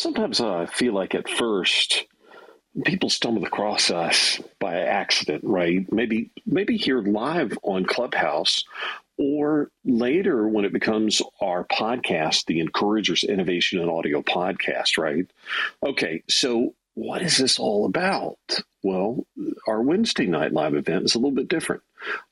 [0.00, 2.06] sometimes uh, I feel like at first
[2.84, 5.90] people stumble across us by accident, right?
[5.92, 8.64] Maybe maybe here live on Clubhouse
[9.18, 15.26] or later when it becomes our podcast, the Encouragers Innovation and Audio podcast, right?
[15.86, 18.38] Okay, so what is this all about?
[18.82, 19.26] Well,
[19.68, 21.82] our Wednesday night live event is a little bit different.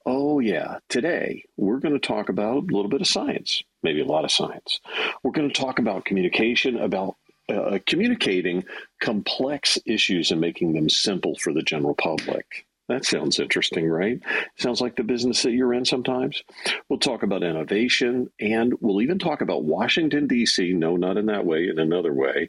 [0.06, 4.06] Oh, yeah, today we're going to talk about a little bit of science, maybe a
[4.06, 4.80] lot of science.
[5.22, 7.16] We're going to talk about communication, about
[7.48, 8.64] uh, communicating
[9.00, 12.66] complex issues and making them simple for the general public.
[12.88, 14.18] That sounds interesting, right?
[14.56, 16.42] Sounds like the business that you're in sometimes.
[16.88, 20.72] We'll talk about innovation and we'll even talk about Washington, D.C.
[20.72, 22.48] No, not in that way, in another way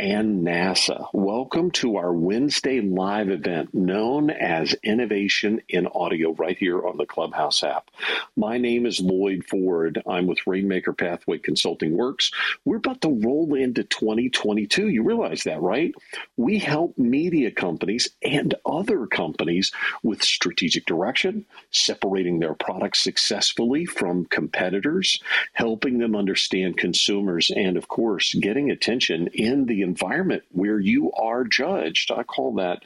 [0.00, 1.08] and NASA.
[1.12, 7.04] Welcome to our Wednesday live event known as Innovation in Audio right here on the
[7.04, 7.90] Clubhouse app.
[8.34, 10.02] My name is Lloyd Ford.
[10.08, 12.30] I'm with Rainmaker Pathway Consulting Works.
[12.64, 14.88] We're about to roll into 2022.
[14.88, 15.94] You realize that, right?
[16.38, 19.70] We help media companies and other companies
[20.02, 27.88] with strategic direction, separating their products successfully from competitors, helping them understand consumers, and of
[27.88, 32.12] course, getting attention in the environment where you are judged.
[32.12, 32.78] I call that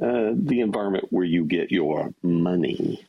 [0.00, 3.06] uh, the environment where you get your money.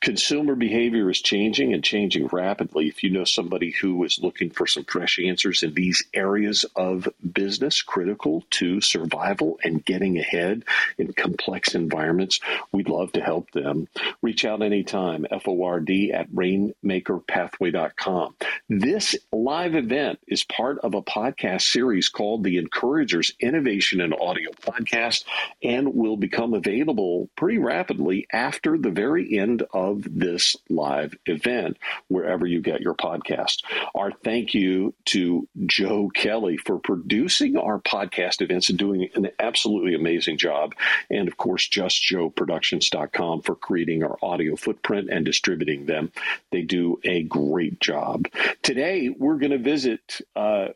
[0.00, 2.88] Consumer behavior is changing and changing rapidly.
[2.88, 7.06] If you know somebody who is looking for some fresh answers in these areas of
[7.32, 10.64] business critical to survival and getting ahead
[10.96, 12.40] in complex environments,
[12.72, 13.88] we'd love to help them.
[14.22, 18.36] Reach out anytime, FORD at rainmakerpathway.com.
[18.68, 24.50] This live event is part of a podcast series called the Encouragers Innovation and Audio
[24.52, 25.24] Podcast
[25.62, 31.76] and will become available pretty rapidly after the very end of of this live event
[32.08, 33.62] wherever you get your podcast.
[33.94, 39.94] Our thank you to Joe Kelley for producing our podcast events and doing an absolutely
[39.94, 40.74] amazing job.
[41.10, 46.12] And of course, justjoeproductions.com for creating our audio footprint and distributing them.
[46.52, 48.26] They do a great job.
[48.62, 50.68] Today, we're going to visit uh,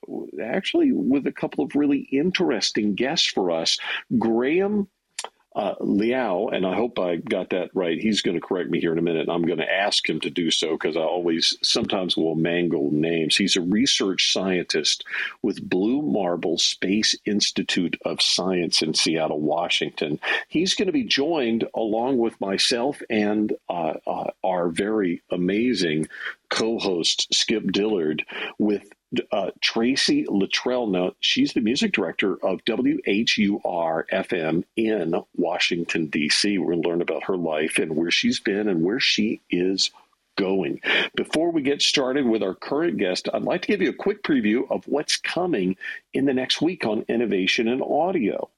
[0.42, 3.78] actually with a couple of really interesting guests for us.
[4.18, 4.88] Graham
[5.54, 8.00] uh, Liao, and I hope I got that right.
[8.00, 9.28] He's going to correct me here in a minute.
[9.28, 13.36] I'm going to ask him to do so because I always sometimes will mangle names.
[13.36, 15.04] He's a research scientist
[15.42, 20.18] with Blue Marble Space Institute of Science in Seattle, Washington.
[20.48, 26.08] He's going to be joined along with myself and uh, uh, our very amazing
[26.48, 28.24] co-host Skip Dillard
[28.58, 28.88] with
[29.32, 30.90] uh, Traci Latrelle.
[30.90, 36.58] Now, she's the music director of WHUR FM in Washington, D.C.
[36.58, 39.90] We're going to learn about her life and where she's been and where she is
[40.36, 40.80] going.
[41.14, 44.22] Before we get started with our current guest, I'd like to give you a quick
[44.22, 45.76] preview of what's coming
[46.12, 48.48] in the next week on innovation and audio.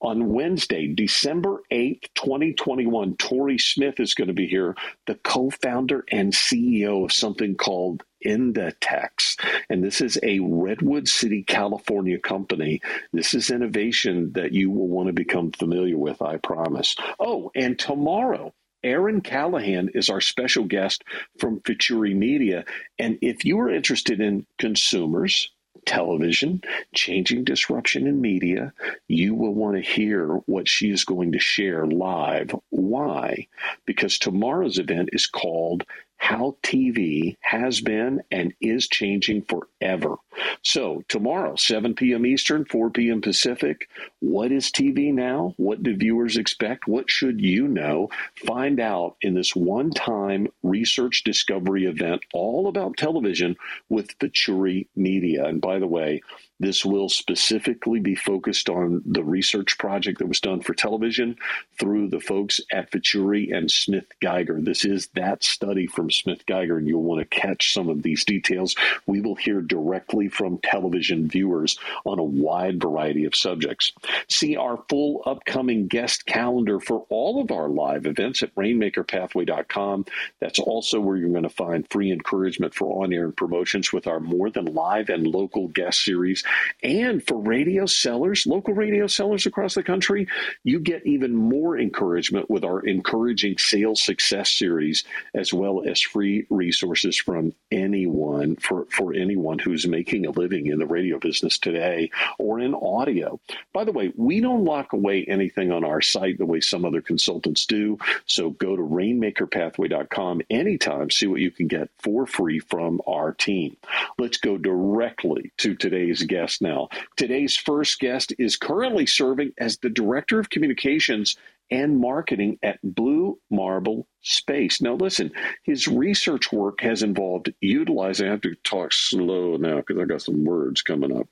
[0.00, 4.76] On Wednesday, December 8th, 2021, Tori Smith is going to be here,
[5.06, 9.38] the co founder and CEO of something called Indatex.
[9.70, 12.80] And this is a Redwood City, California company.
[13.12, 16.96] This is innovation that you will want to become familiar with, I promise.
[17.18, 18.52] Oh, and tomorrow,
[18.84, 21.02] Aaron Callahan is our special guest
[21.38, 22.64] from Futuri Media.
[22.98, 25.50] And if you are interested in consumers,
[25.86, 26.60] television,
[26.94, 28.72] changing disruption in media,
[29.08, 32.54] you will want to hear what she is going to share live.
[32.70, 33.46] Why?
[33.86, 35.84] Because tomorrow's event is called
[36.16, 40.16] how TV has been and is changing forever.
[40.62, 42.26] So, tomorrow, 7 p.m.
[42.26, 43.20] Eastern, 4 p.m.
[43.20, 43.88] Pacific,
[44.20, 45.54] what is TV now?
[45.56, 46.88] What do viewers expect?
[46.88, 48.08] What should you know?
[48.46, 53.56] Find out in this one time research discovery event all about television
[53.88, 55.44] with Futuri Media.
[55.46, 56.22] And by the way,
[56.58, 61.36] this will specifically be focused on the research project that was done for television
[61.78, 64.60] through the folks at Futuri and Smith Geiger.
[64.60, 68.24] This is that study from Smith Geiger, and you'll want to catch some of these
[68.24, 68.74] details.
[69.06, 73.92] We will hear directly from television viewers on a wide variety of subjects.
[74.28, 80.06] See our full upcoming guest calendar for all of our live events at rainmakerpathway.com.
[80.40, 84.20] That's also where you're going to find free encouragement for on air promotions with our
[84.20, 86.44] more than live and local guest series
[86.82, 90.28] and for radio sellers, local radio sellers across the country,
[90.64, 95.04] you get even more encouragement with our encouraging sales success series,
[95.34, 100.78] as well as free resources from anyone for, for anyone who's making a living in
[100.78, 103.40] the radio business today or in audio.
[103.72, 107.00] By the way, we don't lock away anything on our site the way some other
[107.00, 107.98] consultants do.
[108.26, 113.76] So go to rainmakerpathway.com anytime, see what you can get for free from our team.
[114.18, 116.88] Let's go directly to today's guest now.
[117.16, 121.36] Today's first guest is currently serving as the Director of Communications
[121.70, 124.80] and marketing at Blue Marble Space.
[124.80, 125.32] Now, listen,
[125.64, 130.22] his research work has involved utilizing, I have to talk slow now because I got
[130.22, 131.28] some words coming up.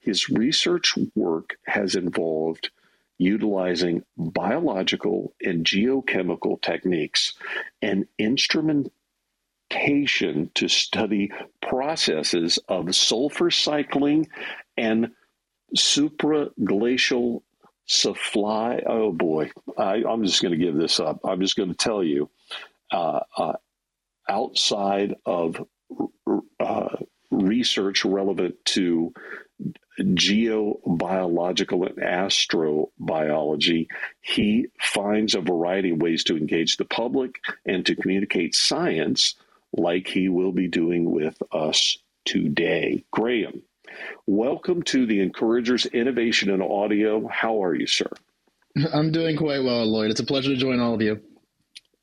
[0.00, 2.70] His research work has involved
[3.18, 7.34] utilizing biological and geochemical techniques
[7.80, 8.06] and
[10.54, 11.30] to study
[11.60, 14.28] processes of sulfur cycling
[14.76, 15.12] and
[15.76, 17.42] supraglacial
[17.86, 18.82] supply.
[18.86, 21.20] Oh boy, I, am just going to give this up.
[21.24, 22.30] I'm just going to tell you,
[22.90, 23.54] uh, uh,
[24.28, 25.64] outside of
[26.60, 26.96] uh,
[27.30, 29.12] research relevant to
[30.00, 33.86] geobiological and astrobiology,
[34.20, 39.36] he finds a variety of ways to engage the public and to communicate science
[39.76, 43.04] like he will be doing with us today.
[43.10, 43.62] Graham,
[44.26, 47.28] Welcome to the Encouragers Innovation in Audio.
[47.28, 48.10] How are you, sir?
[48.92, 50.10] I'm doing quite well, Lloyd.
[50.10, 51.20] It's a pleasure to join all of you.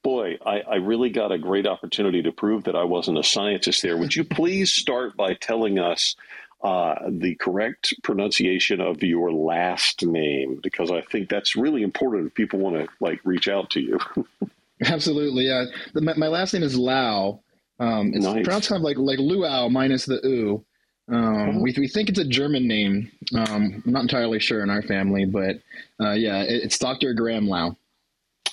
[0.02, 3.82] Boy, I, I really got a great opportunity to prove that I wasn't a scientist
[3.82, 3.98] there.
[3.98, 6.16] Would you please start by telling us
[6.64, 10.60] uh, the correct pronunciation of your last name?
[10.64, 14.00] Because I think that's really important if people want to like reach out to you.
[14.86, 15.66] Absolutely, yeah.
[15.94, 17.42] The, my, my, last name is Lau.
[17.80, 18.44] Um, it's nice.
[18.44, 20.66] pronounced kind of like like luau minus the u.
[21.12, 23.12] Um, we, we think it's a German name.
[23.36, 25.58] Um, I'm not entirely sure in our family, but
[26.00, 27.14] uh, yeah, it, it's Dr.
[27.14, 27.76] Graham Lau.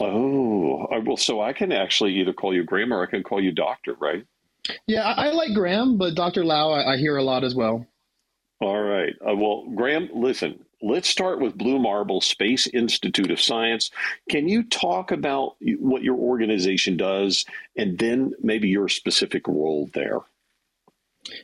[0.01, 3.53] Oh, well, so I can actually either call you Graham or I can call you
[3.53, 4.25] Doctor, right?
[4.87, 6.45] Yeah, I, I like Graham, but Dr.
[6.45, 7.87] Lau I, I, hear a lot as well.
[8.61, 9.15] All right.
[9.21, 13.91] Uh, well, Graham, listen, let's start with Blue Marble Space Institute of Science.
[14.29, 17.45] Can you talk about what your organization does
[17.77, 20.21] and then maybe your specific role there?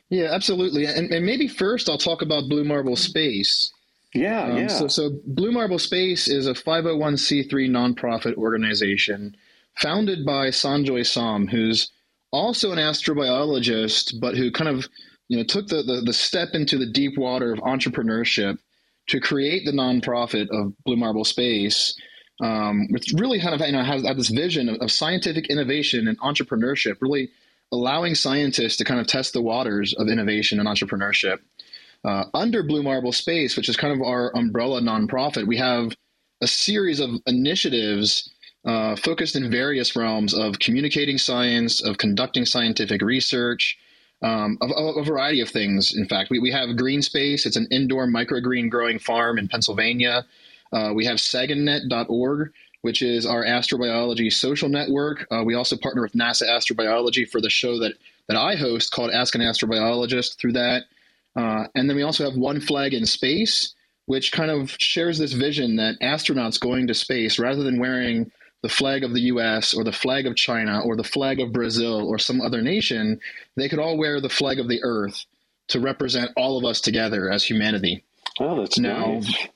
[0.09, 0.87] Yeah, absolutely.
[0.87, 3.73] And, and maybe first I'll talk about Blue Marble Space.
[4.15, 4.69] Yeah, um, yeah.
[4.69, 9.37] So, so Blue Marble Space is a 501c3 nonprofit organization
[9.77, 11.91] founded by Sanjoy Som, who's
[12.31, 14.89] also an astrobiologist, but who kind of
[15.29, 18.59] you know took the, the, the step into the deep water of entrepreneurship
[19.09, 21.95] to create the nonprofit of Blue Marble Space,
[22.41, 26.19] um, which really kind of you know has, this vision of, of scientific innovation and
[26.21, 27.31] entrepreneurship, really
[27.73, 31.39] allowing scientists to kind of test the waters of innovation and entrepreneurship.
[32.05, 35.93] Uh, under Blue Marble Space, which is kind of our umbrella nonprofit, we have
[36.41, 38.33] a series of initiatives
[38.65, 43.79] uh, focused in various realms of communicating science, of conducting scientific research,
[44.23, 45.95] um, of, a variety of things.
[45.97, 50.25] In fact, we, we have Green Space, it's an indoor microgreen growing farm in Pennsylvania.
[50.73, 52.53] Uh, we have SAGANet.org,
[52.83, 55.27] which is our astrobiology social network.
[55.31, 57.95] Uh, we also partner with NASA Astrobiology for the show that
[58.29, 60.85] that I host called Ask an Astrobiologist through that.
[61.37, 63.75] Uh, and then we also have One Flag in Space,
[64.07, 68.31] which kind of shares this vision that astronauts going to space, rather than wearing
[68.67, 72.05] the flag of the US or the flag of China or the flag of Brazil
[72.05, 73.21] or some other nation,
[73.55, 75.25] they could all wear the flag of the Earth
[75.69, 78.03] to represent all of us together as humanity.
[78.41, 79.21] Oh, that's now.
[79.21, 79.49] Nice.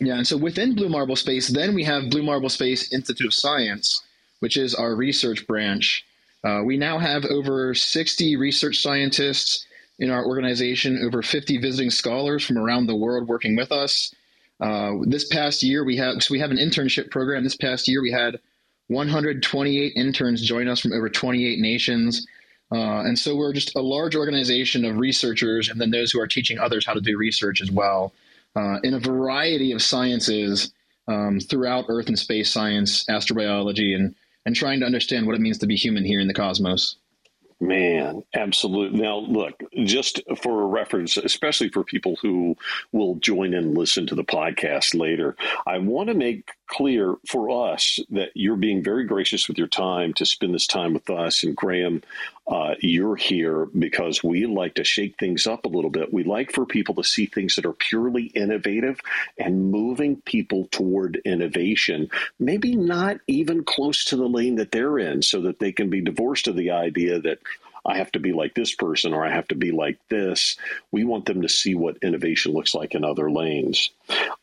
[0.00, 3.34] Yeah, and so within Blue Marble Space, then we have Blue Marble Space Institute of
[3.34, 4.02] Science,
[4.40, 6.04] which is our research branch.
[6.42, 9.64] Uh, we now have over 60 research scientists
[10.00, 14.12] in our organization, over 50 visiting scholars from around the world working with us.
[14.62, 17.42] Uh, this past year, we have so we have an internship program.
[17.42, 18.38] This past year, we had
[18.88, 22.26] 128 interns join us from over 28 nations.
[22.70, 26.26] Uh, and so we're just a large organization of researchers and then those who are
[26.26, 28.14] teaching others how to do research as well
[28.56, 30.72] uh, in a variety of sciences
[31.08, 34.14] um, throughout Earth and space science, astrobiology, and
[34.44, 36.96] and trying to understand what it means to be human here in the cosmos.
[37.62, 39.00] Man, absolutely.
[39.00, 42.56] Now, look, just for a reference, especially for people who
[42.90, 47.98] will join and listen to the podcast later, I want to make clear for us
[48.10, 51.44] that you're being very gracious with your time to spend this time with us.
[51.44, 52.02] And Graham,
[52.46, 56.14] uh, you're here because we like to shake things up a little bit.
[56.14, 58.98] We like for people to see things that are purely innovative
[59.36, 65.20] and moving people toward innovation, maybe not even close to the lane that they're in,
[65.20, 67.38] so that they can be divorced of the idea that
[67.84, 70.56] I have to be like this person or I have to be like this.
[70.92, 73.90] We want them to see what innovation looks like in other lanes.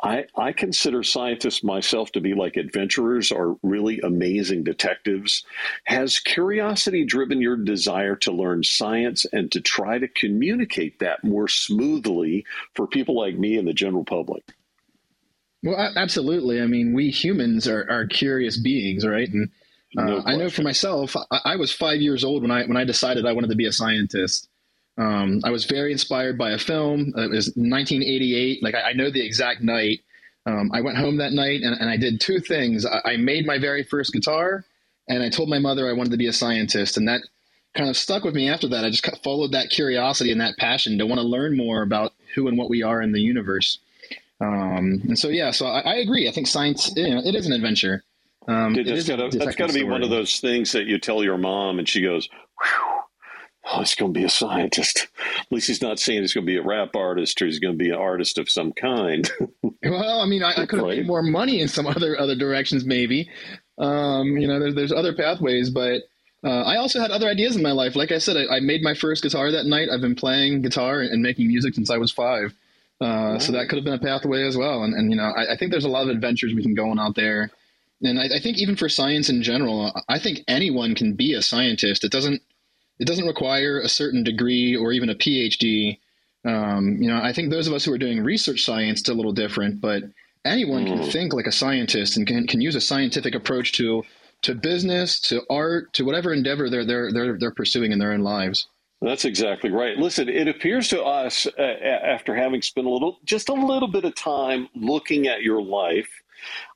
[0.02, 5.46] I, I consider scientists myself to be like adventurers or really amazing detectives.
[5.86, 11.48] Has curiosity driven your desire to learn science and to try to communicate that more
[11.48, 14.44] smoothly for people like me and the general public?
[15.64, 16.62] Well, absolutely.
[16.62, 19.30] I mean, we humans are, are curious beings, right?
[19.30, 19.50] And
[19.96, 22.84] no I know for myself, I, I, was five years old when I when I
[22.84, 24.50] decided I wanted to be a scientist.
[24.98, 27.14] Um, I was very inspired by a film.
[27.16, 28.62] It was 1988.
[28.62, 30.02] Like I, I know the exact night.
[30.46, 32.86] Um, I went home that night and, and I did two things.
[32.86, 34.66] I, I, made my very first guitar,
[35.08, 37.22] and I told my mother I wanted to be a scientist, and that
[37.76, 38.84] kind of stuck with me after that.
[38.84, 42.48] I just followed that curiosity and that passion to want to learn more about who
[42.48, 43.80] and what we are in the universe.
[44.42, 46.28] Um, and so, yeah, so I, I, agree.
[46.28, 48.04] I think science, you know, it is an adventure.
[48.50, 51.24] Um, Dude, that's got that's got to be one of those things that you tell
[51.24, 52.28] your mom, and she goes,
[53.66, 55.08] "Oh, he's going to be a scientist."
[55.40, 57.78] At least he's not saying he's going to be a rap artist or he's going
[57.78, 59.30] to be an artist of some kind.
[59.84, 60.98] well, I mean, I, I could have right.
[60.98, 63.30] made more money in some other other directions, maybe.
[63.78, 66.02] Um, you know, there's there's other pathways, but
[66.44, 67.96] uh, I also had other ideas in my life.
[67.96, 69.90] Like I said, I, I, made my first guitar that night.
[69.94, 72.56] I've been playing guitar and making music since I was five.
[73.02, 74.84] Uh, So that could have been a pathway as well.
[74.84, 76.90] And, and you know, I, I, think there's a lot of adventures we can go
[76.90, 77.52] on out there.
[78.02, 81.42] And I, I, think even for science in general, I think anyone can be a
[81.42, 82.04] scientist.
[82.04, 82.42] It doesn't
[83.00, 86.00] it doesn't require a certain degree or even a PhD.
[86.46, 89.14] Um, you know, I think those of us who are doing research science is a
[89.14, 90.04] little different, but
[90.46, 90.88] anyone mm.
[90.88, 94.04] can think like a scientist and can, can use a scientific approach to
[94.42, 98.22] to business, to art, to whatever endeavor they're they're they're, they're pursuing in their own
[98.22, 98.68] lives.
[99.02, 99.98] That's exactly right.
[99.98, 104.04] Listen, it appears to us, uh, after having spent a little, just a little bit
[104.04, 106.10] of time looking at your life,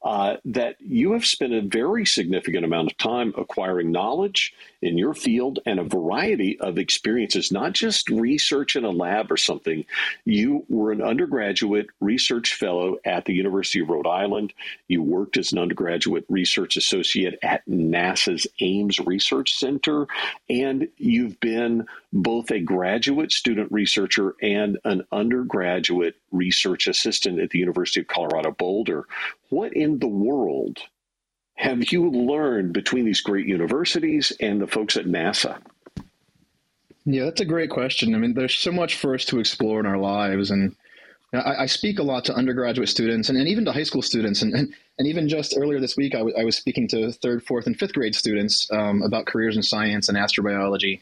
[0.04, 5.14] uh, that you have spent a very significant amount of time acquiring knowledge in your
[5.14, 9.86] field and a variety of experiences, not just research in a lab or something.
[10.26, 14.54] You were an undergraduate research fellow at the University of Rhode Island.
[14.90, 20.08] You worked as an undergraduate research associate at NASA's Ames Research Center,
[20.50, 27.60] and you've been both a graduate student researcher and an undergraduate research assistant at the
[27.60, 29.06] University of Colorado Boulder.
[29.50, 30.80] What in the world
[31.56, 35.60] have you learned between these great universities and the folks at NASA?
[37.06, 38.16] Yeah, that's a great question.
[38.16, 40.52] I mean, there's so much for us to explore in our lives.
[40.52, 40.76] And
[41.34, 44.42] I, I speak a lot to undergraduate students and, and even to high school students.
[44.42, 47.44] And, and, and even just earlier this week, I, w- I was speaking to third,
[47.44, 51.02] fourth, and fifth grade students um, about careers in science and astrobiology.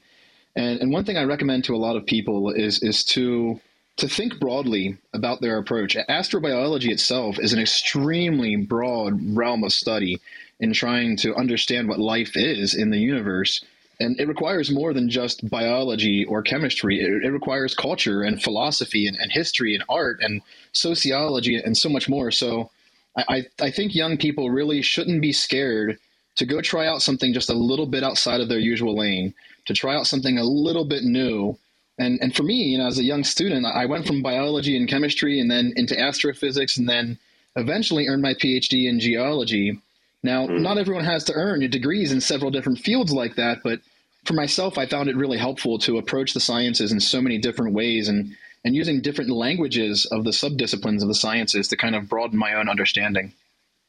[0.55, 3.61] And, and one thing I recommend to a lot of people is, is to
[3.97, 5.95] to think broadly about their approach.
[6.09, 10.19] Astrobiology itself is an extremely broad realm of study
[10.59, 13.63] in trying to understand what life is in the universe.
[13.99, 16.99] And it requires more than just biology or chemistry.
[16.99, 21.89] It, it requires culture and philosophy and, and, history and art and sociology and so
[21.89, 22.31] much more.
[22.31, 22.71] So
[23.15, 25.99] I, I think young people really shouldn't be scared
[26.35, 29.33] to go try out something just a little bit outside of their usual lane,
[29.65, 31.57] to try out something a little bit new
[31.97, 34.87] and and for me, you know, as a young student, I went from biology and
[34.87, 37.19] chemistry and then into astrophysics and then
[37.55, 39.79] eventually earned my PhD in geology.
[40.23, 40.61] Now, mm.
[40.61, 43.81] not everyone has to earn degrees in several different fields like that, but
[44.25, 47.73] for myself, I found it really helpful to approach the sciences in so many different
[47.73, 52.07] ways and and using different languages of the subdisciplines of the sciences to kind of
[52.07, 53.33] broaden my own understanding.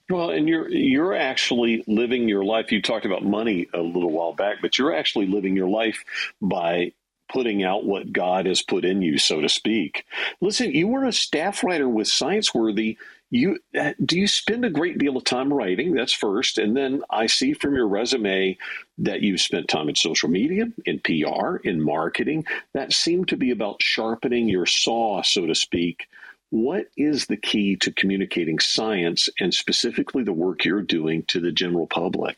[0.09, 2.73] Well, and you're you're actually living your life.
[2.73, 6.05] You talked about money a little while back, but you're actually living your life
[6.41, 6.93] by
[7.33, 10.05] putting out what God has put in you, so to speak.
[10.41, 12.97] Listen, you were a staff writer with ScienceWorthy.
[13.31, 15.95] You uh, do you spend a great deal of time writing?
[15.95, 18.59] That's first, and then I see from your resume
[18.99, 22.45] that you've spent time in social media, in PR, in marketing.
[22.75, 26.09] That seemed to be about sharpening your saw, so to speak.
[26.51, 31.53] What is the key to communicating science and specifically the work you're doing to the
[31.53, 32.37] general public?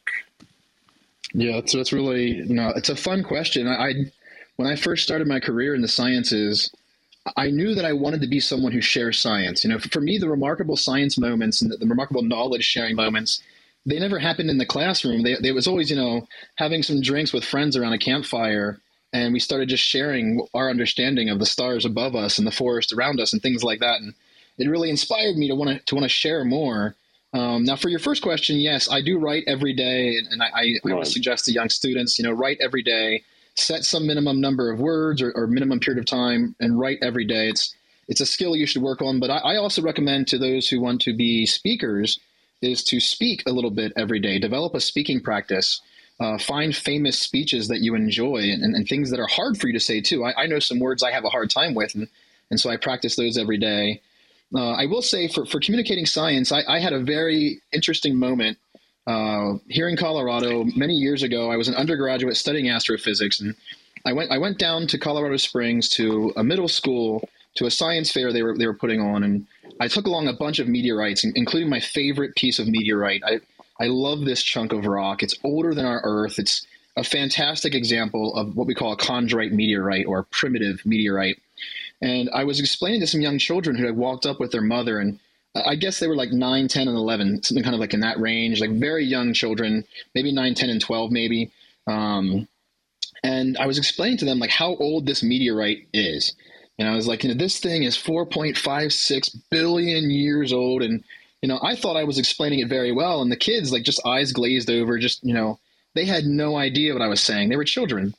[1.32, 3.66] Yeah, so that's really know it's a fun question.
[3.66, 4.12] I
[4.56, 6.72] when I first started my career in the sciences,
[7.36, 9.64] I knew that I wanted to be someone who shares science.
[9.64, 13.42] You know, for me, the remarkable science moments and the, the remarkable knowledge sharing moments,
[13.86, 15.22] they never happened in the classroom.
[15.22, 18.80] They, they was always, you know, having some drinks with friends around a campfire,
[19.12, 22.92] and we started just sharing our understanding of the stars above us and the forest
[22.92, 24.00] around us and things like that.
[24.00, 24.14] And
[24.58, 26.94] it really inspired me to want to to want to share more.
[27.32, 30.46] Um, now, for your first question, yes, I do write every day, and, and I,
[30.46, 34.40] I, I would suggest to young students, you know, write every day set some minimum
[34.40, 37.48] number of words or, or, minimum period of time and write every day.
[37.48, 37.74] It's
[38.08, 39.20] it's a skill you should work on.
[39.20, 42.20] But I, I, also recommend to those who want to be speakers
[42.60, 44.38] is to speak a little bit every day.
[44.38, 45.80] Develop a speaking practice.
[46.20, 49.66] uh, find famous speeches that you enjoy and, and, and, things that are hard for
[49.66, 50.24] you to say too.
[50.24, 52.06] I, I, know some words I have a hard time with, and,
[52.50, 54.00] and so I practice those every day.
[54.54, 58.58] Uh, I will say for, for communicating science, I, I had a very interesting moment
[59.06, 61.50] uh, here in Colorado many years ago.
[61.50, 63.54] I was an undergraduate studying astrophysics, and
[64.04, 68.10] I went I went down to Colorado Springs to a middle school to a science
[68.10, 69.46] fair they were they were putting on, and
[69.80, 73.22] I took along a bunch of meteorites, including my favorite piece of meteorite.
[73.24, 73.40] I
[73.80, 75.22] I love this chunk of rock.
[75.22, 76.38] It's older than our Earth.
[76.38, 81.40] It's a fantastic example of what we call a chondrite meteorite or primitive meteorite.
[82.00, 84.98] And I was explaining to some young children who had walked up with their mother,
[84.98, 85.18] and
[85.54, 88.18] I guess they were like 9, 10, and 11, something kind of like in that
[88.18, 89.84] range, like very young children,
[90.14, 91.52] maybe 9, 10, and 12, maybe.
[91.86, 92.48] Um,
[93.22, 96.34] and I was explaining to them like how old this meteorite is.
[96.78, 100.82] And I was like, you know, this thing is 4.56 billion years old.
[100.82, 101.04] And,
[101.40, 103.22] you know, I thought I was explaining it very well.
[103.22, 105.60] And the kids, like, just eyes glazed over, just, you know,
[105.94, 107.48] they had no idea what I was saying.
[107.48, 108.12] They were children.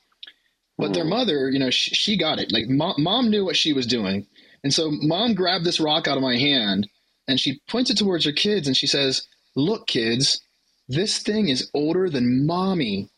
[0.78, 1.10] But their hmm.
[1.10, 2.54] mother, you know, she, she got it.
[2.54, 4.26] Like, mom, mom knew what she was doing.
[4.64, 6.88] And so mom grabbed this rock out of my hand
[7.28, 10.42] and she points it towards her kids and she says, Look, kids,
[10.88, 13.10] this thing is older than mommy.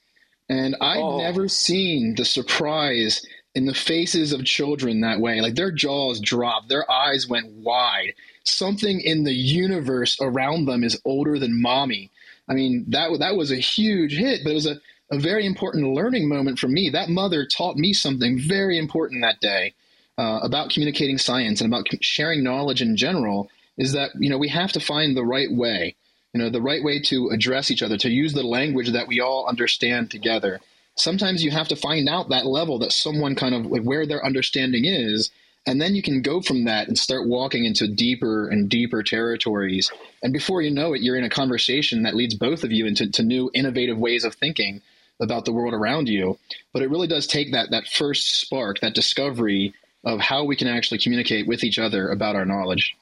[0.49, 1.17] And I've oh.
[1.17, 5.41] never seen the surprise in the faces of children that way.
[5.41, 8.13] Like their jaws dropped, their eyes went wide.
[8.43, 12.11] Something in the universe around them is older than mommy.
[12.47, 14.79] I mean, that that was a huge hit, but it was a,
[15.11, 16.89] a very important learning moment for me.
[16.89, 19.73] That mother taught me something very important that day
[20.17, 23.49] uh, about communicating science and about sharing knowledge in general.
[23.77, 25.95] Is that you know we have to find the right way
[26.33, 29.19] you know the right way to address each other to use the language that we
[29.19, 30.59] all understand together.
[30.95, 34.25] Sometimes you have to find out that level that someone kind of like where their
[34.25, 35.31] understanding is
[35.65, 39.91] and then you can go from that and start walking into deeper and deeper territories.
[40.23, 43.09] And before you know it you're in a conversation that leads both of you into
[43.11, 44.81] to new innovative ways of thinking
[45.19, 46.37] about the world around you.
[46.71, 50.67] But it really does take that that first spark that discovery of how we can
[50.67, 52.95] actually communicate with each other about our knowledge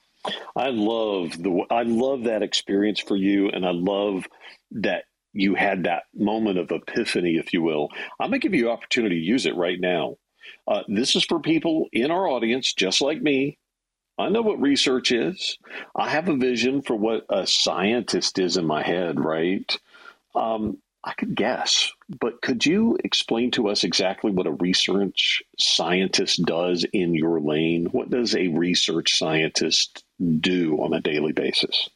[0.55, 4.25] I love the I love that experience for you, and I love
[4.72, 7.89] that you had that moment of epiphany, if you will.
[8.20, 10.17] I'm to give you opportunity to use it right now.
[10.67, 13.58] Uh, this is for people in our audience, just like me.
[14.17, 15.58] I know what research is.
[15.96, 19.77] I have a vision for what a scientist is in my head, right?
[20.36, 21.91] Um, I could guess,
[22.22, 27.88] but could you explain to us exactly what a research scientist does in your lane?
[27.91, 30.04] What does a research scientist
[30.39, 31.89] do on a daily basis?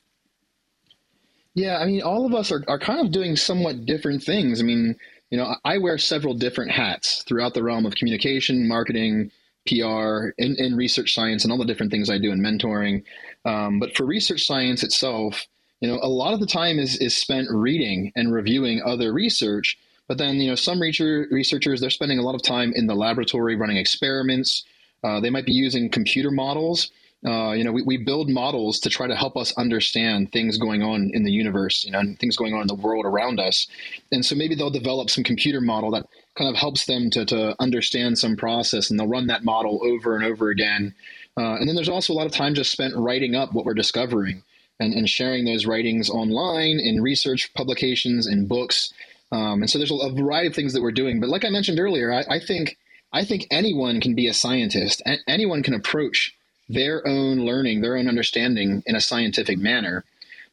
[1.53, 4.61] Yeah, I mean, all of us are, are kind of doing somewhat different things.
[4.61, 4.95] I mean,
[5.29, 9.31] you know, I wear several different hats throughout the realm of communication, marketing,
[9.67, 13.03] PR, and, and research science, and all the different things I do in mentoring.
[13.45, 15.45] Um, but for research science itself,
[15.81, 19.77] you know, a lot of the time is is spent reading and reviewing other research.
[20.07, 23.55] But then, you know, some researchers they're spending a lot of time in the laboratory
[23.55, 24.63] running experiments.
[25.03, 26.91] Uh, they might be using computer models.
[27.25, 30.81] Uh, you know, we, we build models to try to help us understand things going
[30.81, 33.67] on in the universe, you know, and things going on in the world around us.
[34.11, 36.05] And so maybe they'll develop some computer model that
[36.35, 40.15] kind of helps them to, to understand some process, and they'll run that model over
[40.15, 40.95] and over again.
[41.35, 43.73] Uh, and then there's also a lot of time just spent writing up what we're
[43.73, 44.41] discovering
[44.79, 48.93] and, and sharing those writings online in research publications and books.
[49.31, 51.19] Um, and so there's a variety of things that we're doing.
[51.19, 52.77] But like I mentioned earlier, I, I think
[53.11, 55.01] I think anyone can be a scientist.
[55.05, 56.33] A- anyone can approach
[56.69, 60.05] their own learning, their own understanding in a scientific manner.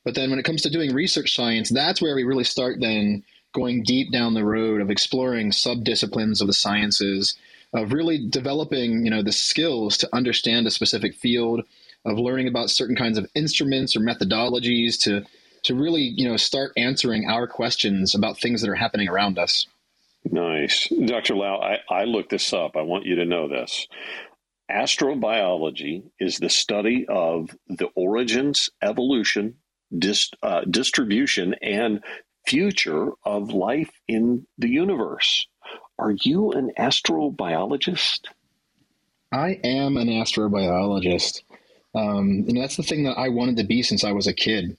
[0.05, 3.23] But then when it comes to doing research science, that's where we really start then
[3.55, 7.37] going deep down the road of exploring subdisciplines of the sciences,
[7.73, 11.63] of really developing, you know, the skills to understand a specific field,
[12.05, 15.25] of learning about certain kinds of instruments or methodologies to
[15.65, 19.67] to really you know start answering our questions about things that are happening around us.
[20.25, 21.35] Nice, Dr.
[21.35, 21.61] Lau.
[21.61, 22.77] I, I looked this up.
[22.77, 23.87] I want you to know this.
[24.71, 29.55] Astrobiology is the study of the origins, evolution,
[30.43, 32.03] uh, distribution, and
[32.47, 35.47] future of life in the universe.
[35.99, 38.27] Are you an astrobiologist?
[39.33, 41.43] I am an astrobiologist.
[41.95, 44.77] Um, and that's the thing that I wanted to be since I was a kid.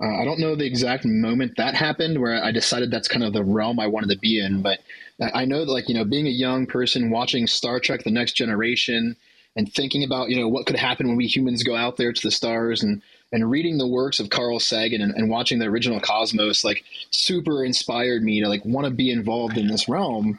[0.00, 3.32] Uh, I don't know the exact moment that happened where I decided that's kind of
[3.32, 4.80] the realm I wanted to be in, but
[5.20, 8.32] I know that, like, you know, being a young person watching Star Trek The Next
[8.32, 9.16] Generation
[9.56, 12.22] and thinking about, you know, what could happen when we humans go out there to
[12.22, 16.00] the stars and, and reading the works of Carl Sagan and, and watching the original
[16.00, 20.38] Cosmos, like, super inspired me to, like, want to be involved in this realm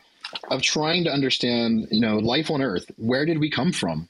[0.49, 2.89] of trying to understand, you know, life on Earth.
[2.97, 4.07] Where did we come from?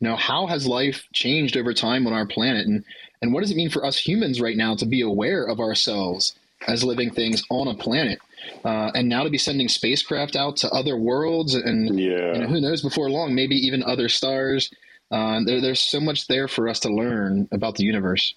[0.00, 2.84] You know, how has life changed over time on our planet, and
[3.22, 6.34] and what does it mean for us humans right now to be aware of ourselves
[6.66, 8.18] as living things on a planet.
[8.64, 12.34] Uh, and now to be sending spacecraft out to other worlds and yeah.
[12.34, 14.70] you know, who knows before long, maybe even other stars.
[15.10, 18.34] Uh, there, there's so much there for us to learn about the universe.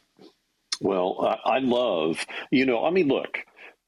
[0.82, 3.40] Well, I, I love, you know, I mean, look,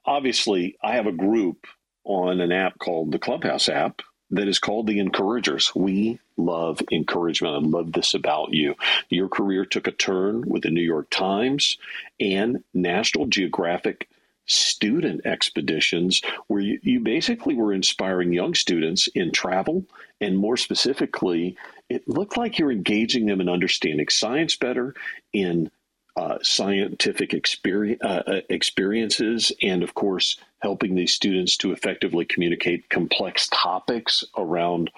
[0.05, 1.65] obviously, I have a group
[2.03, 4.01] on an app called the Clubhouse app
[4.31, 5.71] that is called the Encouragers.
[5.75, 7.55] We love encouragement.
[7.55, 8.75] I love this about you.
[9.09, 11.77] Your career took a turn with the New York Times
[12.19, 14.07] and National Geographic
[14.45, 19.83] student expeditions where you, you basically were inspiring young students in travel
[20.21, 21.57] and more specifically
[21.89, 24.93] it looked like you're engaging them in understanding science better
[25.33, 25.69] in
[26.17, 32.89] uh, scientific experience, uh, uh, experiences, and of course, helping these students to effectively communicate
[32.89, 34.89] complex topics around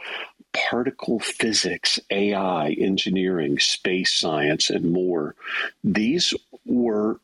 [0.53, 5.35] particle physics, AI, engineering, space science, and more.
[5.83, 7.19] These were,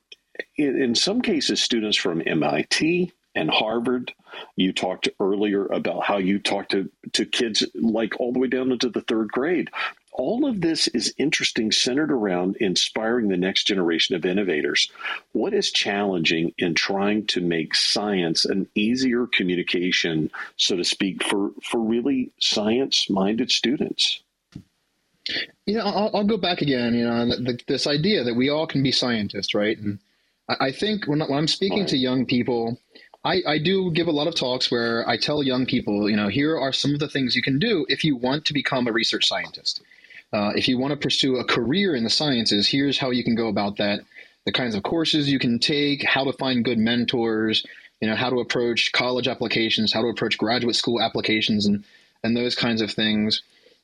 [0.56, 4.14] in, in some cases, students from MIT, and Harvard.
[4.56, 8.72] You talked earlier about how you talked to, to kids like all the way down
[8.72, 9.70] into the third grade
[10.14, 14.90] all of this is interesting, centered around inspiring the next generation of innovators.
[15.32, 21.52] What is challenging in trying to make science an easier communication, so to speak, for,
[21.64, 24.22] for really science minded students?
[25.66, 28.68] You know, I'll, I'll, go back again, you know, the, this idea that we all
[28.68, 29.78] can be scientists, right?
[29.78, 30.00] And
[30.50, 31.88] I think when, when, I'm speaking right.
[31.90, 32.80] to young people,
[33.24, 36.28] I, I do give a lot of talks where I tell young people, you know,
[36.28, 38.92] here are some of the things you can do if you want to become a
[38.92, 39.82] research scientist.
[40.34, 43.36] Uh, if you want to pursue a career in the sciences, here's how you can
[43.36, 44.02] go about that.
[44.46, 47.66] The kinds of courses you can take, how to find good mentors,
[48.02, 51.86] you know, how to approach college applications, how to approach graduate school applications, and
[52.24, 53.44] and those kinds of things.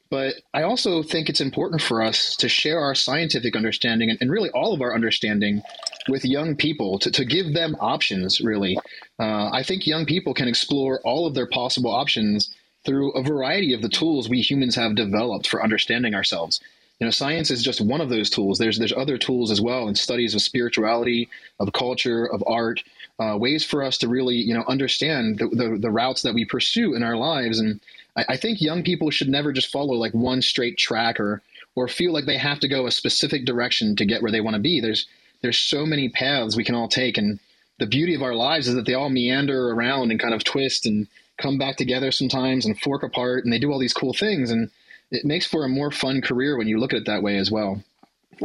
[0.10, 4.32] But I also think it's important for us to share our scientific understanding and, and
[4.32, 5.62] really all of our understanding
[6.08, 8.78] with young people to, to give them options, really.
[9.20, 12.54] Uh, I think young people can explore all of their possible options
[12.86, 16.60] through a variety of the tools we humans have developed for understanding ourselves.
[17.00, 18.58] You know, science is just one of those tools.
[18.58, 22.84] There's there's other tools as well, and studies of spirituality, of culture, of art,
[23.20, 26.44] uh, ways for us to really you know understand the, the, the routes that we
[26.44, 27.60] pursue in our lives.
[27.60, 27.80] And
[28.20, 31.42] I, I think young people should never just follow like one straight track or
[31.76, 34.56] or feel like they have to go a specific direction to get where they want
[34.56, 34.80] to be.
[34.80, 35.08] There's
[35.42, 37.40] there's so many paths we can all take, and
[37.80, 40.86] the beauty of our lives is that they all meander around and kind of twist
[40.86, 44.52] and come back together sometimes and fork apart and they do all these cool things
[44.52, 44.70] and
[45.10, 47.50] it makes for a more fun career when you look at it that way as
[47.50, 47.82] well.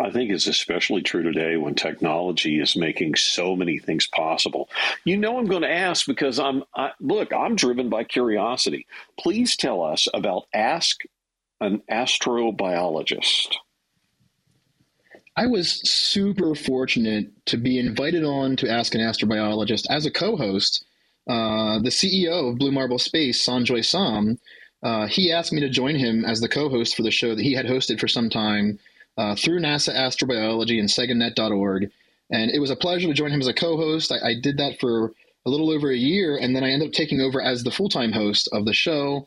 [0.00, 4.68] I think it's especially true today when technology is making so many things possible.
[5.04, 7.32] You know, I'm going to ask because I'm I, look.
[7.32, 8.86] I'm driven by curiosity.
[9.18, 11.02] Please tell us about Ask
[11.60, 13.54] an Astrobiologist.
[15.36, 20.84] I was super fortunate to be invited on to Ask an Astrobiologist as a co-host
[21.26, 24.38] uh, the CEO of Blue Marble Space, Sanjoy Som,
[24.82, 27.54] uh, he asked me to join him as the co-host for the show that he
[27.54, 28.78] had hosted for some time
[29.16, 31.90] uh, through NASA Astrobiology and SAGANet.org.
[32.30, 34.12] And it was a pleasure to join him as a co-host.
[34.12, 35.12] I, I did that for
[35.46, 38.12] a little over a year, and then I ended up taking over as the full-time
[38.12, 39.26] host of the show.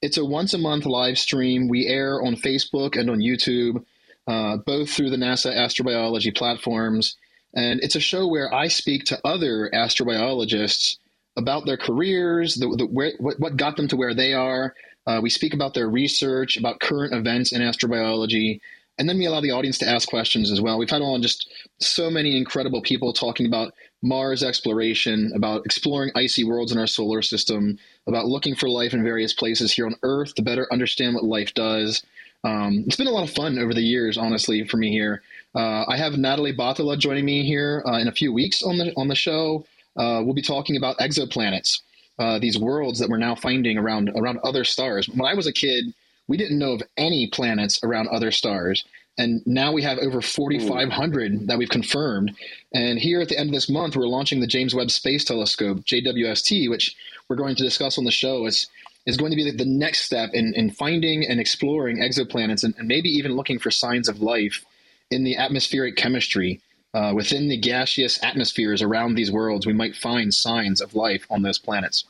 [0.00, 1.68] It's a once a month live stream.
[1.68, 3.84] We air on Facebook and on YouTube,
[4.26, 7.16] uh, both through the NASA astrobiology platforms.
[7.54, 10.98] And it's a show where I speak to other astrobiologists
[11.36, 14.74] about their careers, the, the, where, what, what got them to where they are.
[15.06, 18.60] Uh, we speak about their research, about current events in astrobiology,
[18.98, 20.78] and then we allow the audience to ask questions as well.
[20.78, 26.44] We've had on just so many incredible people talking about Mars exploration, about exploring icy
[26.44, 30.34] worlds in our solar system, about looking for life in various places here on Earth
[30.34, 32.02] to better understand what life does.
[32.44, 35.22] Um, it's been a lot of fun over the years, honestly, for me here.
[35.54, 38.92] Uh, I have Natalie Batalha joining me here uh, in a few weeks on the
[38.96, 39.64] on the show
[39.96, 41.80] uh, we'll be talking about exoplanets,
[42.18, 45.08] uh, these worlds that we're now finding around around other stars.
[45.08, 45.94] When I was a kid,
[46.28, 48.84] we didn't know of any planets around other stars.
[49.18, 52.36] And now we have over 4,500 that we've confirmed.
[52.74, 55.78] And here at the end of this month, we're launching the James Webb Space Telescope,
[55.84, 56.94] JWST, which
[57.28, 58.46] we're going to discuss on the show.
[58.46, 58.66] Is
[59.06, 62.88] is going to be the next step in, in finding and exploring exoplanets and, and
[62.88, 64.64] maybe even looking for signs of life
[65.10, 66.60] in the atmospheric chemistry
[66.92, 71.42] uh, within the gaseous atmospheres around these worlds, we might find signs of life on
[71.42, 72.04] those planets.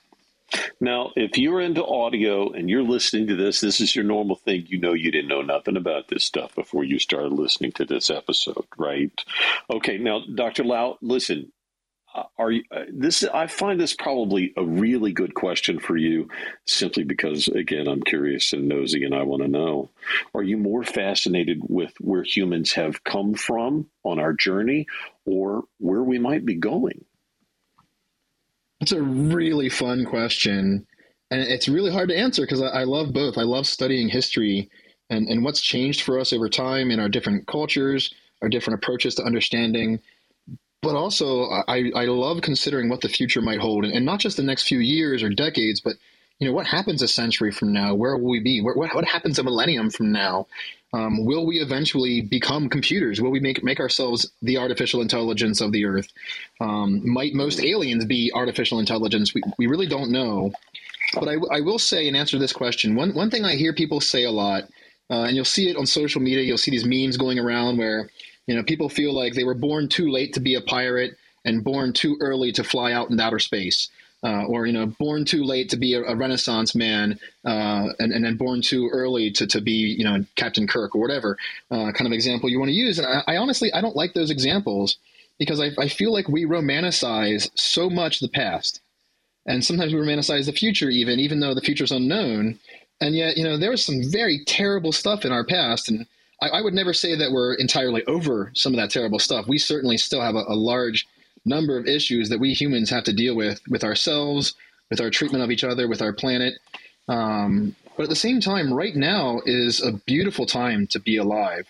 [0.81, 4.67] Now, if you're into audio and you're listening to this, this is your normal thing.
[4.69, 8.11] You know you didn't know nothing about this stuff before you started listening to this
[8.11, 9.11] episode, right?
[9.71, 10.65] Okay, now, Dr.
[10.65, 11.53] Lau, listen,
[12.17, 16.29] uh, are you, uh, this I find this probably a really good question for you
[16.67, 19.91] simply because again I'm curious and nosy and I want to know
[20.35, 24.87] are you more fascinated with where humans have come from on our journey
[25.27, 27.05] or where we might be going
[28.87, 30.87] It's a really fun question.
[31.33, 33.37] And it's really hard to answer because I, I, love both.
[33.37, 34.71] I love studying history
[35.11, 39.17] and, and what's changed for us over time in our different cultures, our different approaches
[39.17, 39.99] to understanding.
[40.83, 44.37] But also, I, I love considering what the future might hold, and, and not just
[44.37, 45.97] the next few years or decades, but
[46.39, 47.95] you know what happens a century from now?
[47.95, 48.61] Where will we be?
[48.61, 50.47] Where, what, what happens a millennium from now?
[50.93, 53.21] Um, will we eventually become computers?
[53.21, 56.09] Will we make make ourselves the artificial intelligence of the Earth?
[56.61, 59.35] Um, might most aliens be artificial intelligence?
[59.35, 60.53] We, we really don't know.
[61.15, 63.73] But I, I will say, in answer to this question, one one thing I hear
[63.73, 64.65] people say a lot,
[65.11, 66.43] uh, and you'll see it on social media.
[66.43, 68.11] You'll see these memes going around where
[68.47, 71.65] you know people feel like they were born too late to be a pirate and
[71.65, 73.89] born too early to fly out in outer space
[74.27, 78.13] uh, or you know, born too late to be a, a Renaissance man, uh, and,
[78.13, 81.39] and then born too early to, to be you know Captain Kirk or whatever
[81.71, 82.99] uh, kind of example you want to use.
[82.99, 84.97] And I, I, honestly I don't like those examples
[85.39, 88.81] because I, I feel like we romanticize so much the past,
[89.47, 92.59] and sometimes we romanticize the future even even though the future is unknown.
[93.01, 96.05] And yet you know there was some very terrible stuff in our past, and
[96.43, 99.47] I, I would never say that we're entirely over some of that terrible stuff.
[99.47, 101.07] We certainly still have a, a large
[101.47, 104.55] number of issues that we humans have to deal with with ourselves,
[104.91, 106.55] with our treatment of each other, with our planet.
[107.09, 111.67] Um, but at the same time, right now is a beautiful time to be alive.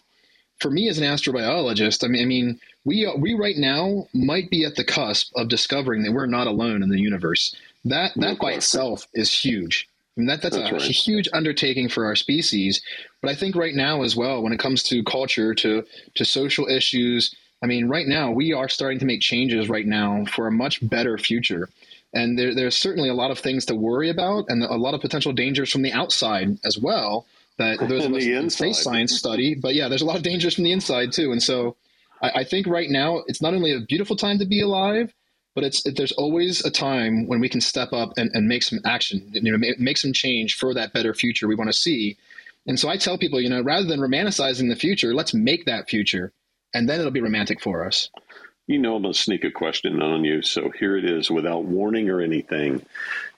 [0.59, 4.65] For me as an astrobiologist, I mean, I mean, we we right now might be
[4.65, 7.55] at the cusp of discovering that we're not alone in the universe.
[7.85, 9.89] That that by itself is huge.
[10.17, 10.89] I mean, that, that's, that's a, right.
[10.89, 12.81] a, huge undertaking for our species.
[13.21, 15.85] But I think right now as well, when it comes to culture, to
[16.15, 20.25] to social issues, I mean, right now we are starting to make changes right now
[20.27, 21.69] for a much better future.
[22.13, 25.01] And there, there's certainly a lot of things to worry about and a lot of
[25.01, 27.27] potential dangers from the outside as well
[27.59, 29.55] that those of us in space science study.
[29.55, 31.33] But yeah, there's a lot of dangers from the inside too.
[31.33, 31.77] And so
[32.23, 35.13] I, I think right now it's not only a beautiful time to be alive,
[35.55, 38.79] but it's there's always a time when we can step up and, and make some
[38.85, 42.19] action, you know, make some change for that better future we want to see.
[42.67, 45.89] And so I tell people, you know, rather than romanticizing the future, let's make that
[45.89, 46.33] future
[46.77, 48.11] and then it'll be romantic for us.
[48.67, 50.43] You know, I'm going to sneak a question on you.
[50.43, 52.85] So here it is without warning or anything.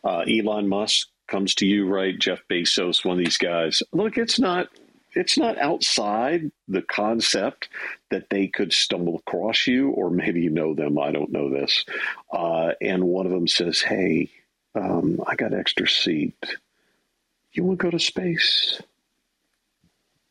[0.02, 2.18] Uh, Elon Musk comes to you, right?
[2.18, 3.82] Jeff Bezos, one of these guys.
[3.92, 4.68] Look, it's not.
[5.14, 7.68] It's not outside the concept
[8.10, 10.98] that they could stumble across you, or maybe you know them.
[10.98, 11.84] I don't know this.
[12.32, 14.30] Uh, and one of them says, "Hey,
[14.74, 16.36] um, I got extra seat.
[17.52, 18.80] You want to go to space?"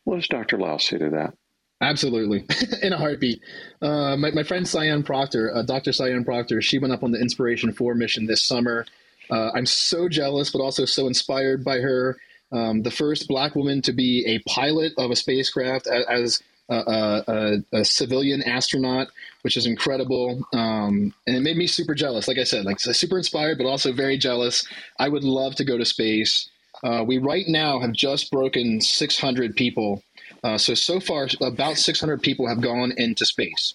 [0.04, 0.58] What does Dr.
[0.58, 1.34] Lau say to that?
[1.80, 2.44] Absolutely,
[2.82, 3.42] in a heartbeat.
[3.82, 5.94] Uh, my, my friend Sian Proctor, uh, Dr.
[5.94, 8.86] Sian Proctor, she went up on the Inspiration 4 mission this summer.
[9.30, 12.18] Uh, I'm so jealous, but also so inspired by her.
[12.52, 17.58] Um, the first black woman to be a pilot of a spacecraft as, a, a,
[17.74, 19.08] a, civilian astronaut,
[19.42, 20.46] which is incredible.
[20.54, 22.28] Um, and it made me super jealous.
[22.28, 24.66] Like I said, like super inspired, but also very jealous.
[24.98, 26.50] I would love to go to space.
[26.84, 30.04] Uh, we right now have just broken 600 people
[30.48, 33.74] uh, so, so far, about 600 people have gone into space.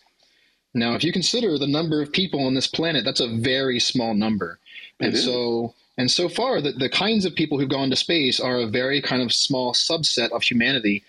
[0.72, 4.14] Now, if you consider the number of people on this planet, that's a very small
[4.14, 4.58] number.
[4.98, 8.58] And so, and so far, the, the kinds of people who've gone to space are
[8.58, 11.04] a very kind of small subset of humanity.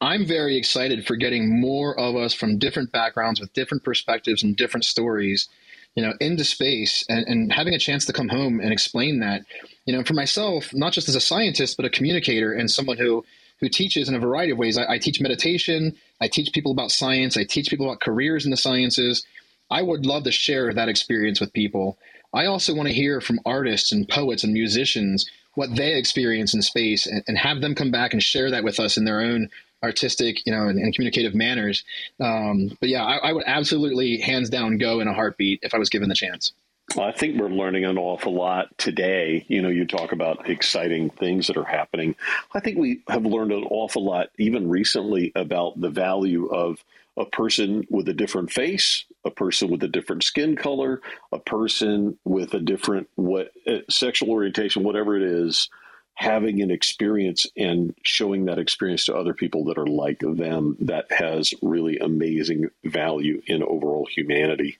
[0.00, 4.56] I'm very excited for getting more of us from different backgrounds with different perspectives and
[4.56, 5.48] different stories,
[5.94, 9.42] you know, into space and, and having a chance to come home and explain that.
[9.86, 13.24] You know, for myself, not just as a scientist, but a communicator and someone who
[13.60, 14.76] who teaches in a variety of ways.
[14.76, 18.50] I, I teach meditation, I teach people about science, I teach people about careers in
[18.50, 19.24] the sciences.
[19.70, 21.98] I would love to share that experience with people.
[22.32, 26.62] I also want to hear from artists and poets and musicians what they experience in
[26.62, 29.48] space and, and have them come back and share that with us in their own
[29.82, 31.84] artistic, you know, and, and communicative manners.
[32.18, 35.78] Um, but yeah, I, I would absolutely, hands down, go in a heartbeat if I
[35.78, 36.52] was given the chance.
[36.98, 39.44] I think we're learning an awful lot today.
[39.48, 42.14] You know, you talk about exciting things that are happening.
[42.52, 46.84] I think we have learned an awful lot, even recently, about the value of
[47.16, 51.00] a person with a different face, a person with a different skin color,
[51.32, 55.68] a person with a different what uh, sexual orientation, whatever it is,
[56.14, 61.10] having an experience and showing that experience to other people that are like them that
[61.10, 64.78] has really amazing value in overall humanity.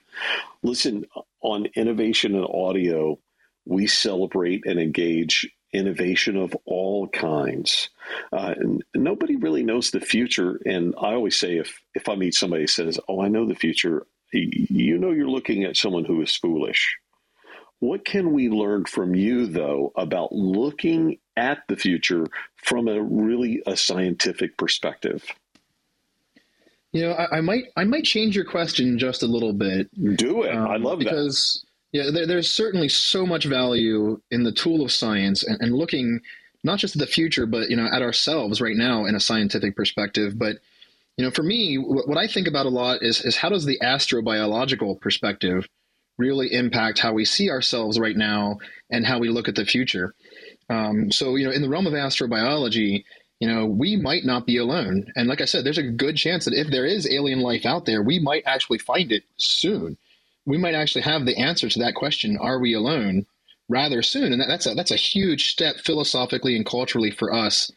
[0.63, 1.05] Listen,
[1.45, 3.19] on innovation and audio,
[3.67, 7.91] we celebrate and engage innovation of all kinds.
[8.33, 8.55] Uh,
[8.95, 10.61] nobody really knows the future.
[10.65, 14.07] And I always say if, if I meet somebody says, Oh, I know the future,
[14.33, 16.97] you know you're looking at someone who is foolish.
[17.81, 22.27] What can we learn from you, though, about looking at the future
[22.57, 25.23] from a really a scientific perspective?
[26.95, 29.89] You know, I, I might I might change your question just a little bit.
[30.17, 30.55] Do it.
[30.55, 31.17] Um, I love because, that.
[31.17, 35.75] Because yeah, there, there's certainly so much value in the tool of science and, and
[35.75, 36.21] looking
[36.63, 39.75] not just at the future, but you know at ourselves right now in a scientific
[39.75, 40.39] perspective.
[40.39, 40.59] But
[41.17, 43.65] you know, for me, what, what I think about a lot is is how does
[43.65, 45.69] the astrobiological perspective
[46.17, 50.15] really impact how we see ourselves right now and how we look at the future.
[50.71, 53.05] Um, so, you know, in the realm of astrobiology,
[53.41, 55.13] you know, we might not be alone.
[55.17, 57.85] And like I said, there's a good chance that if there is alien life out
[57.85, 59.97] there, we might actually find it soon.
[60.47, 63.27] We might actually have the answer to that question, are we alone,
[63.69, 64.33] rather soon.
[64.33, 67.71] And that, that's a that's a huge step philosophically and culturally for us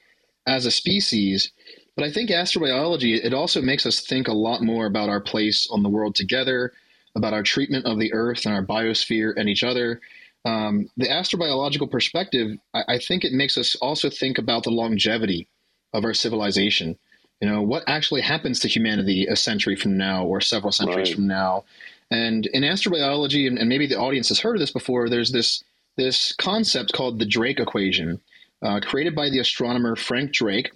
[0.46, 1.52] as a species.
[1.96, 5.68] But I think astrobiology, it also makes us think a lot more about our place
[5.72, 6.72] on the world together,
[7.16, 10.00] about our treatment of the earth and our biosphere and each other.
[10.46, 15.48] Um, the astrobiological perspective, I, I think it makes us also think about the longevity
[15.94, 16.98] of our civilization.
[17.42, 21.16] You know, what actually happens to humanity a century from now or several centuries right.
[21.16, 21.66] from now?
[22.10, 25.64] And in astrobiology, and, and, maybe the audience has heard of this before, there's this
[25.98, 28.22] this concept called the Drake equation,
[28.62, 30.72] uh, created by the astronomer Frank Drake.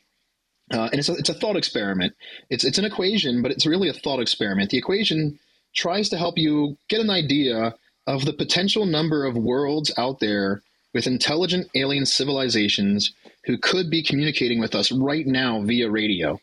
[0.74, 2.14] Uh, and it's a, it's a thought experiment.
[2.50, 4.72] It's, it's an equation, but it's really a thought experiment.
[4.72, 5.38] The equation
[5.76, 7.76] tries to help you get an idea
[8.08, 10.62] of the potential number of worlds out there
[10.94, 13.14] with intelligent alien civilizations
[13.46, 16.40] who could be communicating with us right now via radio.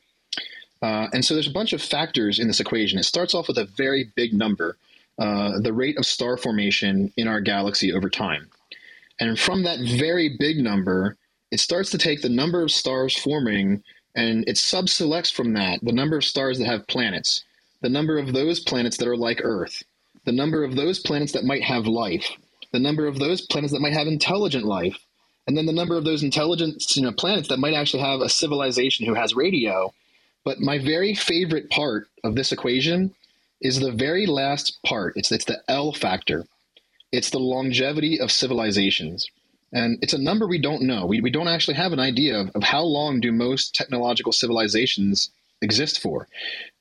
[0.80, 2.98] Uh, and so there's a bunch of factors in this equation.
[2.98, 4.76] It starts off with a very big number,
[5.18, 8.48] uh, the rate of star formation in our galaxy over time.
[9.20, 11.16] And from that very big number,
[11.50, 13.82] it starts to take the number of stars forming
[14.14, 17.44] and it subselects from that the number of stars that have planets
[17.80, 19.82] the number of those planets that are like Earth,
[20.28, 22.32] the number of those planets that might have life,
[22.70, 24.98] the number of those planets that might have intelligent life,
[25.46, 28.28] and then the number of those intelligent you know, planets that might actually have a
[28.28, 29.90] civilization who has radio.
[30.44, 33.14] But my very favorite part of this equation
[33.62, 35.14] is the very last part.
[35.16, 36.44] It's, it's the L factor.
[37.10, 39.30] It's the longevity of civilizations.
[39.72, 41.06] And it's a number we don't know.
[41.06, 45.30] We, we don't actually have an idea of, of how long do most technological civilizations
[45.62, 46.28] exist for.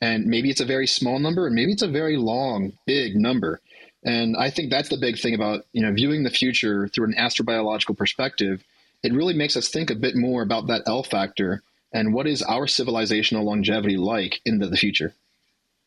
[0.02, 3.60] And maybe it's a very small number, and maybe it's a very long, big number.
[4.04, 7.16] And I think that's the big thing about you know viewing the future through an
[7.18, 8.63] astrobiological perspective.
[9.04, 11.62] It really makes us think a bit more about that L factor
[11.94, 15.13] and what is our civilizational longevity like into the future.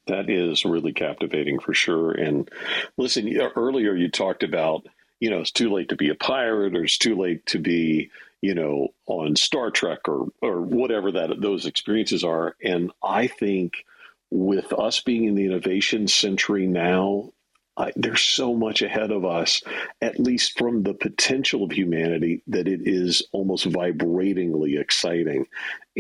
[0.07, 2.13] That is really captivating for sure.
[2.13, 2.51] And
[2.97, 4.87] listen, earlier you talked about
[5.21, 8.11] you know it's too late to be a pirate or it's too late to be
[8.43, 12.57] you know, on Star Trek or or whatever that those experiences are.
[12.63, 13.85] And I think
[14.31, 17.31] with us being in the innovation century now,
[17.77, 19.63] I, there's so much ahead of us,
[20.03, 25.47] at least from the potential of humanity, that it is almost vibratingly exciting.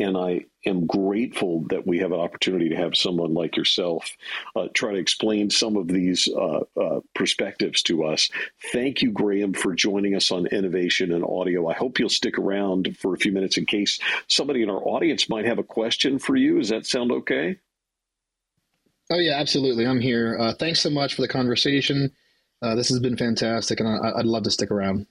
[0.01, 4.11] And I am grateful that we have an opportunity to have someone like yourself
[4.57, 8.31] uh, try to explain some of these uh, uh, perspectives to us.
[8.73, 11.69] Thank you, Graham, for joining us on Innovation and Audio.
[11.69, 15.29] I hope you'll stick around for a few minutes in case somebody in our audience
[15.29, 16.59] might have a question for you.
[16.59, 17.59] Does that sound okay?
[19.11, 19.87] Oh yeah, absolutely.
[19.87, 20.39] I'm here.
[20.39, 22.13] Uh, thanks so much for the conversation.
[22.63, 25.07] Uh, this has been fantastic, and I, would love to stick around.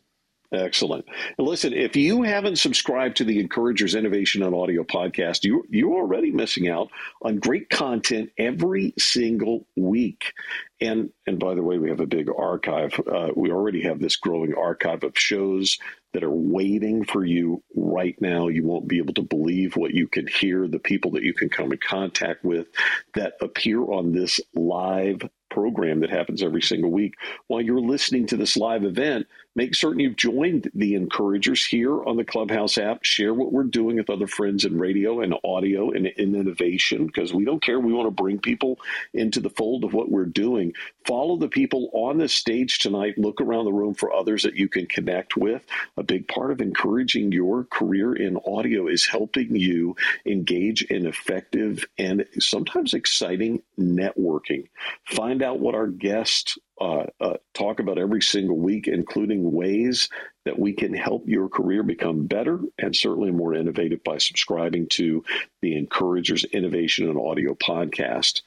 [0.52, 1.06] Excellent.
[1.38, 5.94] And listen, if you haven't subscribed to the Encouragers Innovation on Audio podcast, you, you're
[5.94, 6.90] already missing out
[7.22, 10.34] on great content every single week.
[10.82, 13.00] And and by the way, we have a big archive.
[13.00, 15.78] Uh, we already have this growing archive of shows
[16.14, 18.48] that are waiting for you right now.
[18.48, 21.50] You won't be able to believe what you can hear, the people that you can
[21.50, 22.68] come in contact with
[23.14, 27.16] that appear on this live program that happens every single week.
[27.48, 32.18] While you're listening to this live event, make certain you've joined the encouragers here on
[32.18, 33.04] the Clubhouse app.
[33.04, 37.34] Share what we're doing with other friends in radio and audio and in innovation because
[37.34, 37.80] we don't care.
[37.80, 38.80] We want to bring people
[39.14, 40.74] into the fold of what we're doing.
[41.06, 43.18] Follow the people on the stage tonight.
[43.18, 45.64] Look around the room for others that you can connect with.
[45.98, 51.86] A big part of encouraging your career in audio is helping you engage in effective
[51.98, 54.70] and sometimes exciting networking.
[55.06, 60.10] Find out what our guests uh, uh, talk about every single week, including ways
[60.46, 65.24] that we can help your career become better and certainly more innovative by subscribing to
[65.62, 68.42] the Encouragers Innovation and Audio podcast.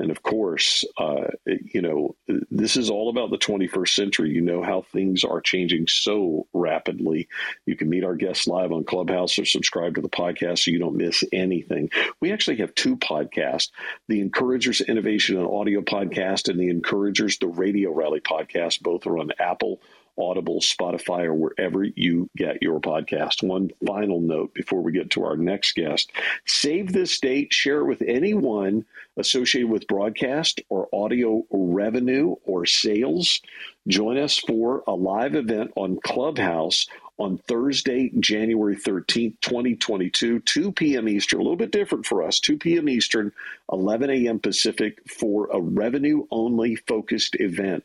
[0.00, 2.16] And of course, uh, you know,
[2.50, 4.30] this is all about the 21st century.
[4.30, 7.28] You know how things are changing so rapidly.
[7.66, 10.80] You can meet our guests live on Clubhouse or subscribe to the podcast so you
[10.80, 11.90] don't miss anything.
[12.20, 13.70] We actually have two podcasts
[14.08, 18.82] the Encouragers Innovation and Audio podcast and the Encouragers the Radio Rally podcast.
[18.82, 19.80] Both are on Apple
[20.18, 23.42] Audible, Spotify, or wherever you get your podcast.
[23.46, 26.12] One final note before we get to our next guest
[26.46, 28.84] save this date, share it with anyone
[29.16, 33.40] associated with broadcast or audio revenue or sales.
[33.86, 36.86] Join us for a live event on Clubhouse
[37.18, 41.08] on Thursday, January 13th, 2022, 2 p.m.
[41.08, 42.88] Eastern, a little bit different for us, 2 p.m.
[42.88, 43.32] Eastern,
[43.72, 44.40] 11 a.m.
[44.40, 47.84] Pacific for a revenue only focused event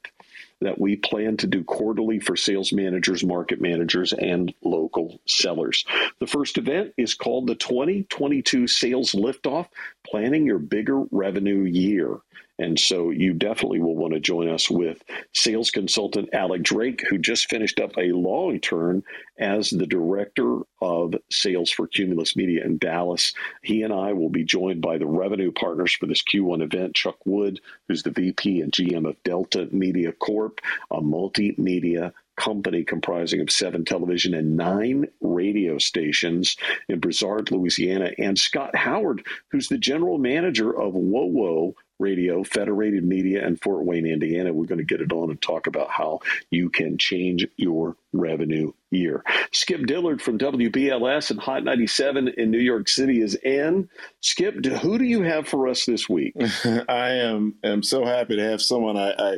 [0.62, 5.86] that we plan to do quarterly for sales managers, market managers, and local sellers.
[6.20, 9.68] The first event is called the 2022 Sales Liftoff
[10.06, 12.18] Planning Your Bigger Revenue Year.
[12.60, 15.02] And so you definitely will want to join us with
[15.34, 19.04] sales consultant Alec Drake, who just finished up a long term
[19.40, 23.34] as the director of sales for Cumulus Media in Dallas.
[23.64, 27.18] He and I will be joined by the revenue partners for this Q1 event, Chuck
[27.26, 30.60] Wood, who's the VP and GM of Delta Media Corp,
[30.92, 36.56] a multimedia company comprising of seven television and nine radio stations
[36.88, 43.46] in Broussard, Louisiana, and Scott Howard, who's the general manager of WOWO Radio, Federated Media,
[43.46, 44.54] and Fort Wayne, Indiana.
[44.54, 46.20] We're going to get it on and talk about how
[46.50, 49.24] you can change your revenue year.
[49.52, 53.90] Skip Dillard from WBLS and Hot 97 in New York City is in.
[54.22, 56.36] Skip, who do you have for us this week?
[56.90, 59.38] I am am so happy to have someone I, I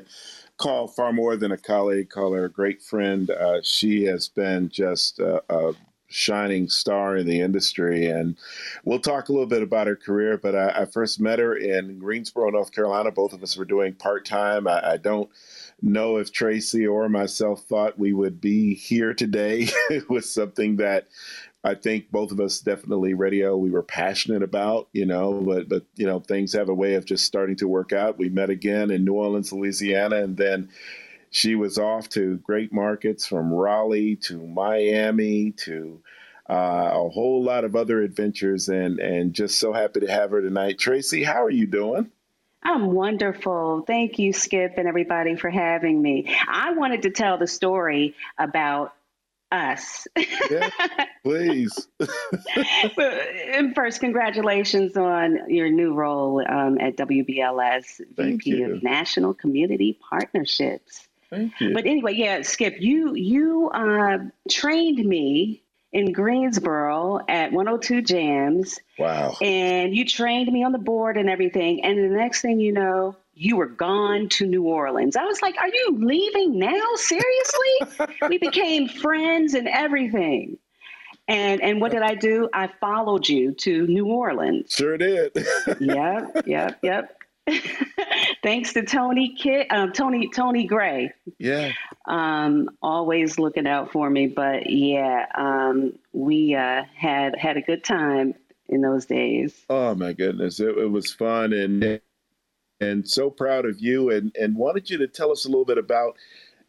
[0.57, 3.29] call far more than a colleague, call her a great friend.
[3.29, 5.73] Uh, she has been just a, a
[6.11, 8.07] shining star in the industry.
[8.07, 8.37] And
[8.83, 11.99] we'll talk a little bit about her career, but I, I first met her in
[11.99, 13.11] Greensboro, North Carolina.
[13.11, 14.67] Both of us were doing part time.
[14.67, 15.29] I, I, don't
[15.81, 19.69] know if Traci or myself thought we would be here today
[20.09, 21.07] with something that
[21.63, 25.85] I think both of us definitely radio we were passionate about, you know, but but
[25.95, 28.17] you know things have a way of just starting to work out.
[28.17, 30.69] We met again in New Orleans, Louisiana, and then
[31.31, 36.01] she was off to great markets from Raleigh to Miami to
[36.49, 40.41] uh, a whole lot of other adventures, and and just so happy to have her
[40.41, 40.77] tonight.
[40.77, 42.11] Traci, how are you doing?
[42.63, 43.83] I'm wonderful.
[43.87, 46.35] Thank you, Skip, and everybody for having me.
[46.47, 48.93] I wanted to tell the story about
[49.51, 50.05] us.
[50.49, 50.69] yeah,
[51.23, 51.87] please.
[52.97, 58.75] and first, congratulations on your new role um, at WBLS, Thank VP you.
[58.75, 61.07] of National Community Partnerships.
[61.31, 61.73] Thank you.
[61.73, 64.17] But anyway, yeah, Skip, you you uh,
[64.49, 65.63] trained me
[65.93, 68.79] in Greensboro at 102 Jamz.
[68.97, 69.35] Wow.
[69.41, 71.83] And you trained me on the board and everything.
[71.83, 75.15] And the next thing you know, you were gone to New Orleans.
[75.15, 76.85] I was like, Are you leaving now?
[76.95, 78.07] Seriously?
[78.29, 80.57] we became friends and everything.
[81.27, 82.49] And and what did I do?
[82.53, 84.73] I followed you to New Orleans.
[84.73, 85.31] Sure did.
[85.79, 87.17] yep, yep, yep.
[88.43, 91.13] Thanks to Tony Kit, um, Tony Tony Gray.
[91.37, 91.71] Yeah.
[92.05, 94.27] Um, always looking out for me.
[94.27, 98.33] But yeah, um, we uh, had had a good time
[98.67, 99.65] in those days.
[99.69, 102.01] Oh my goodness, it, it was fun and
[102.79, 105.77] and so proud of you and and wanted you to tell us a little bit
[105.77, 106.17] about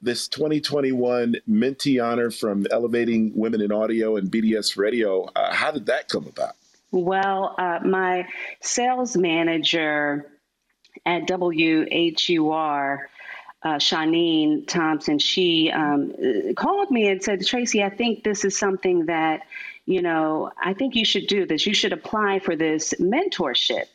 [0.02, 5.30] this 2021 Mentee honor from Elevating Women in Audio and BDS Radio.
[5.36, 6.56] Uh, how did that come about?
[6.90, 8.26] Well, uh, my
[8.60, 10.26] sales manager
[11.04, 13.08] at WHUR,
[13.62, 16.12] uh, Shanine Thompson, she um,
[16.54, 19.42] called me and said, Traci, I think this is something that,
[19.86, 21.66] you know, I think you should do this.
[21.66, 23.86] You should apply for this mentorship.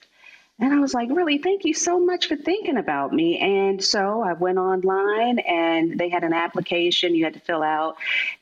[0.60, 3.38] And I was like, really, thank you so much for thinking about me.
[3.38, 7.98] And so I went online and they had an application you had to fill out,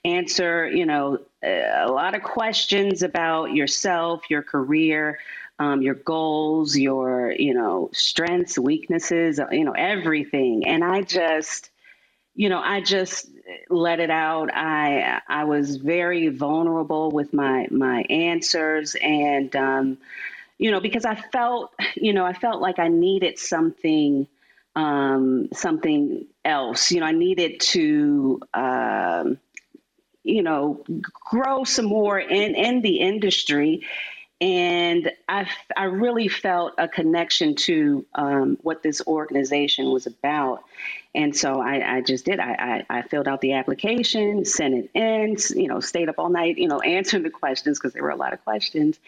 [0.05, 5.19] answer, you know, a lot of questions about yourself, your career,
[5.59, 10.65] um, your goals, your, you know, strengths, weaknesses, you know, everything.
[10.67, 11.69] And I just,
[12.35, 13.27] you know, I just
[13.69, 14.49] let it out.
[14.53, 19.97] I I was very vulnerable with my my answers and um,
[20.57, 24.27] you know, because I felt, you know, I felt like I needed something,
[24.75, 26.91] um, something else.
[26.91, 29.37] You know, I needed to, um,
[30.23, 30.83] you know,
[31.29, 33.85] grow some more in in the industry,
[34.41, 40.63] and I I really felt a connection to um, what this organization was about.
[41.13, 42.41] And so I, I just did.
[42.41, 46.29] I, I, I, filled out the application, sent it in, you know, stayed up all
[46.29, 48.99] night, you know, answering the questions because there were a lot of questions.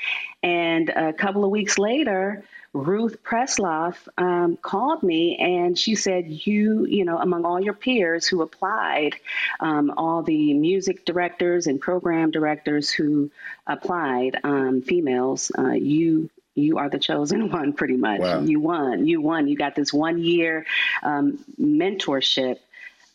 [0.41, 2.45] And a couple of weeks later,
[2.77, 8.27] Ruth Presslaff um, called me and she said, You, you know, among all your peers
[8.27, 9.15] who applied,
[9.59, 13.31] um, all the music directors and program directors who
[13.65, 18.39] applied, um, females, uh, you you are the chosen one pretty much wow.
[18.41, 20.65] you won you won you got this one year
[21.03, 22.57] um, mentorship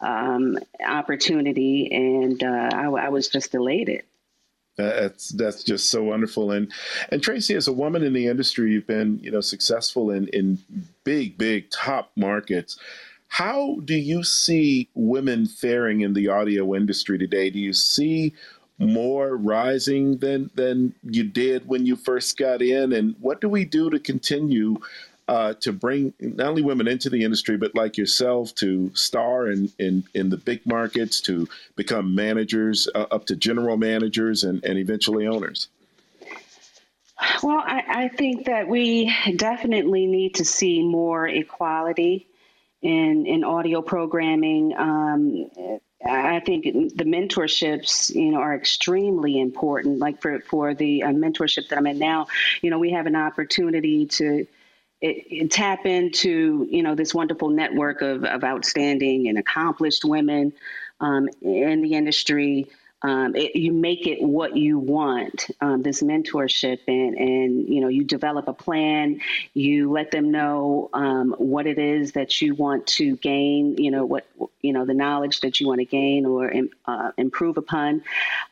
[0.03, 4.03] um, opportunity, and uh, I, I was just elated.
[4.77, 6.51] That's that's just so wonderful.
[6.51, 6.73] And
[7.11, 10.59] and Traci, as a woman in the industry, you've been you know successful in in
[11.05, 12.79] big big top markets.
[13.29, 17.51] How do you see women faring in the audio industry today?
[17.51, 18.35] Do you see
[18.79, 22.93] more rising than than you did when you first got in?
[22.93, 24.77] And what do we do to continue
[25.29, 29.71] uh, to bring not only women into the industry, but like yourself, to star in
[29.79, 34.79] in, in the big markets, to become managers, uh, up to general managers, and, and
[34.79, 35.69] eventually owners?
[37.43, 42.27] Well, I, I, think that we definitely need to see more equality
[42.81, 44.75] in in audio programming.
[44.77, 45.47] Um,
[46.05, 50.01] I think the mentorships, you know, are extremely important.
[50.01, 52.27] Like for for the uh, mentorship that I'm in now,
[52.61, 54.47] you know, we have an opportunity to
[55.03, 60.53] it, it tap into you know this wonderful network of, of outstanding and accomplished women
[61.01, 62.69] um, in the industry.
[63.05, 65.49] Um, it, you make it what you want.
[65.61, 69.21] Um, this mentorship, and and you know you develop a plan.
[69.55, 73.77] You let them know um, what it is that you want to gain.
[73.79, 74.25] You know what
[74.61, 76.55] you know the knowledge that you want to gain or
[76.87, 78.05] uh, improve upon.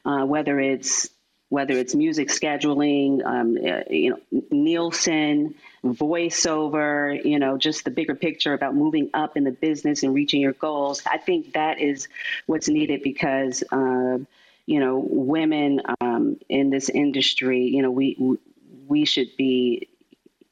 [0.04, 1.08] Uh, whether it's
[1.50, 8.14] whether it's music scheduling, um, uh, you know Nielsen voiceover, you know, just the bigger
[8.14, 11.02] picture about moving up in the business and reaching your goals.
[11.06, 12.08] I think that is
[12.46, 14.18] what's needed because, uh,
[14.66, 18.38] you know, women um, in this industry, you know, we
[18.86, 19.88] we should be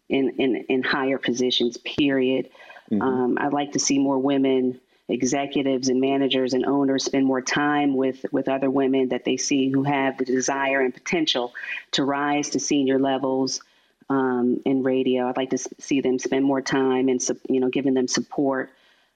[0.08, 1.76] in in, in higher positions.
[1.76, 2.50] Period.
[2.90, 3.02] Mm-hmm.
[3.02, 7.96] Um, I'd like to see more women executives and managers and owners spend more time
[7.96, 11.54] with with other women that they see who have the desire and potential
[11.92, 13.62] to rise to senior levels
[14.10, 15.28] um, in radio.
[15.28, 18.70] I'd like to see them spend more time and you know giving them support.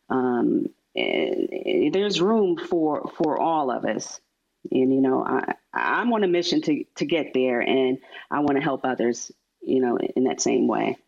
[0.09, 4.21] Um, there's room for for all of us,
[4.71, 7.99] and you know I I'm on a mission to to get there, and
[8.31, 9.31] I want to help others.
[9.65, 10.99] You know, in that same way.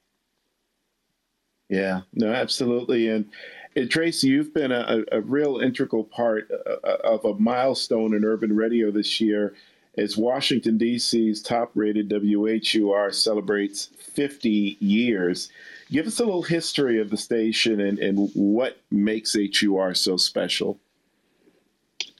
[1.70, 3.30] Yeah, no, absolutely, and.
[3.76, 8.54] Traci, you've been a, a real integral part uh, uh, of a milestone in urban
[8.54, 9.54] radio this year
[9.96, 15.50] as Washington, D.C.'s top rated WHUR celebrates 50 years.
[15.90, 20.78] Give us a little history of the station and, and what makes HUR so special.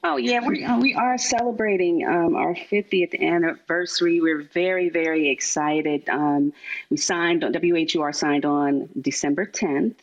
[0.06, 4.20] Oh yeah, we uh, we are celebrating um, our 50th anniversary.
[4.20, 6.06] We're very very excited.
[6.10, 6.52] Um,
[6.90, 9.94] we signed WHUR signed on December 10th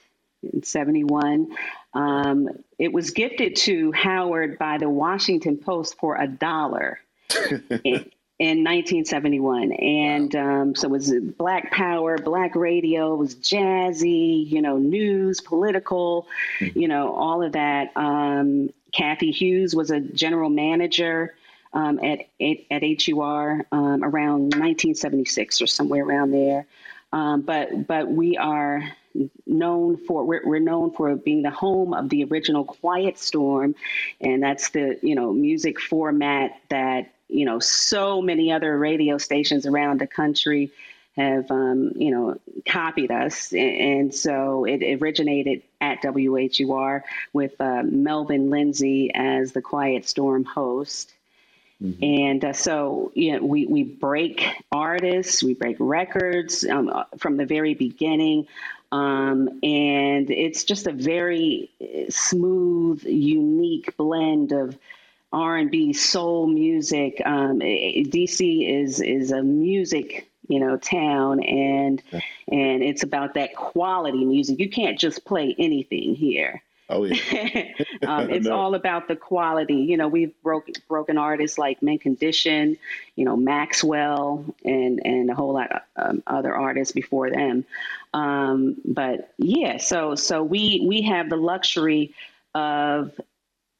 [0.44, 1.56] in 71.
[1.94, 7.00] Um, it was gifted to Howard by the Washington Post for a dollar
[7.50, 9.72] in, in 1971.
[9.74, 15.42] And um, so it was Black Power, Black radio, it was jazzy, you know, news,
[15.42, 16.28] political,
[16.60, 16.80] mm-hmm.
[16.80, 17.96] you know, all of that.
[17.96, 21.36] Um, Cathy Hughes was a general manager.
[21.74, 26.66] Um, at, at, at HUR um, around 1976 or somewhere around there,
[27.14, 28.92] um, but but we are
[29.46, 33.76] known for we're, we're known for being the home of the original Quiet Storm,
[34.20, 39.66] and that's the you know music format that you know, so many other radio stations
[39.66, 40.70] around the country
[41.16, 42.38] have, um, you know,
[42.68, 43.54] copied us.
[43.54, 47.04] And, so it originated at WHUR
[47.34, 51.12] with uh, Melvin Lindsey as the Quiet Storm host.
[51.82, 52.04] Mm-hmm.
[52.04, 57.46] And uh, so, you know, we, we break artists, we break records um, from the
[57.46, 58.48] very beginning.
[58.92, 61.70] Um, and it's just a very
[62.10, 64.78] smooth, unique blend of
[65.32, 67.22] R&B, soul music.
[67.26, 72.20] Um, DC is is a music you know town, and yeah.
[72.50, 74.60] and it's about that quality music.
[74.60, 76.62] You can't just play anything here.
[76.92, 77.16] Oh yeah,
[78.08, 78.56] um, it's no.
[78.56, 79.76] all about the quality.
[79.76, 82.78] You know, we've broken broken artists like Mint Condition,
[83.16, 87.66] you know Maxwell, and and a whole lot of um, other artists before them.
[88.14, 92.14] Um, but yeah, so so we we have the luxury
[92.54, 93.20] of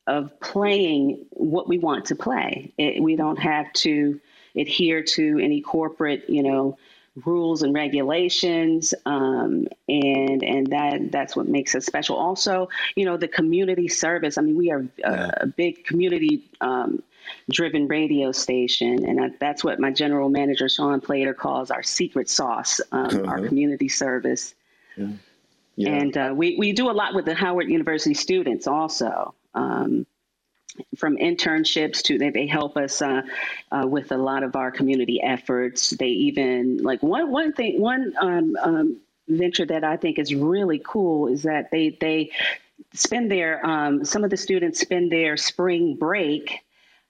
[0.08, 2.72] of playing what we want to play.
[2.78, 4.20] It, we don't have to
[4.56, 6.78] adhere to any corporate, you know,
[7.26, 12.16] rules and regulations, um, and and that that's what makes us special.
[12.16, 14.38] Also, you know, the community service.
[14.38, 15.32] I mean, we are a, yeah.
[15.38, 16.44] a big community.
[16.60, 17.04] Um,
[17.50, 22.28] driven radio station and I, that's what my general manager sean plater calls our secret
[22.30, 23.24] sauce um, uh-huh.
[23.26, 24.56] our community service
[24.98, 25.08] yeah.
[25.76, 25.90] Yeah.
[25.90, 30.08] and uh, we, we do a lot with the howard university students also um,
[30.98, 33.22] from internships to they, they help us uh,
[33.72, 35.92] uh, with a lot of our community efforts.
[35.92, 38.98] They even like one one thing one um, um,
[39.28, 42.32] venture that I think is really cool is that they they
[42.94, 46.60] spend their um, some of the students spend their spring break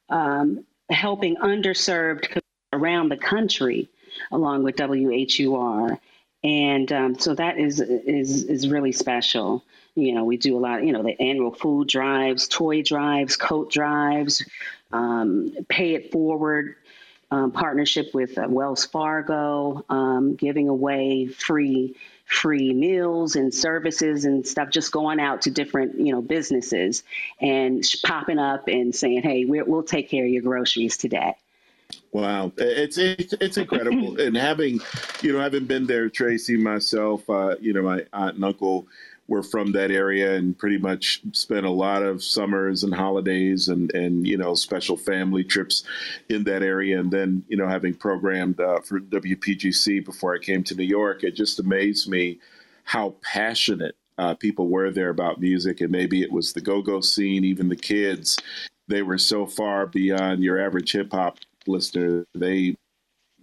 [0.09, 2.41] um, helping underserved
[2.73, 3.89] around the country
[4.31, 5.99] along with WHUR.
[6.43, 9.63] And um, so that is is is really special.
[9.95, 10.83] You know, we do a lot.
[10.85, 14.45] You know, the annual food drives, toy drives, coat drives,
[14.91, 16.75] um, pay it forward
[17.31, 24.47] um, partnership with uh, Wells Fargo, um, giving away free free meals and services and
[24.47, 27.03] stuff just going out to different you know businesses
[27.41, 31.35] and popping up and saying hey we will take care of your groceries today
[32.13, 34.79] Wow, it's it's, it's incredible, and having,
[35.21, 38.87] you know, having been there, Traci, myself, uh, you know, my aunt and uncle
[39.31, 43.89] were from that area and pretty much spent a lot of summers and holidays and
[43.95, 45.83] and you know special family trips
[46.27, 50.63] in that area, and then you know having programmed uh, for WPGC before I came
[50.65, 52.39] to New York, it just amazed me
[52.83, 57.45] how passionate uh, people were there about music, and maybe it was the go-go scene,
[57.45, 58.37] even the kids.
[58.89, 62.75] They were so far beyond your average hip hop listener, they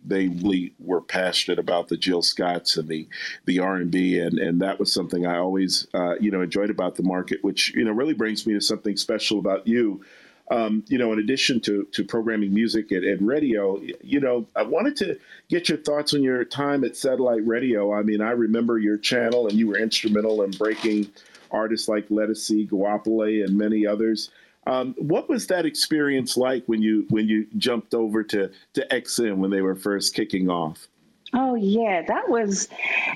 [0.09, 3.07] they really were passionate about the Jill Scotts and the
[3.45, 6.71] the R and B, and and that was something I always uh, you know enjoyed
[6.71, 10.05] about the market, which you know really brings me to something special about you.
[10.51, 14.63] Um, you know, in addition to to programming music at, and, radio, you know, I
[14.63, 15.19] wanted to
[15.51, 17.93] get your thoughts on your time at satellite radio.
[17.93, 21.11] I mean, I remember your channel, and you were instrumental in breaking
[21.51, 24.31] artists like Ledisi, Goapele, and many others.
[24.69, 29.39] Um, what was that experience like when you when you jumped over to to XM
[29.39, 30.89] when they were first kicking off?
[31.35, 32.69] Oh yeah, that was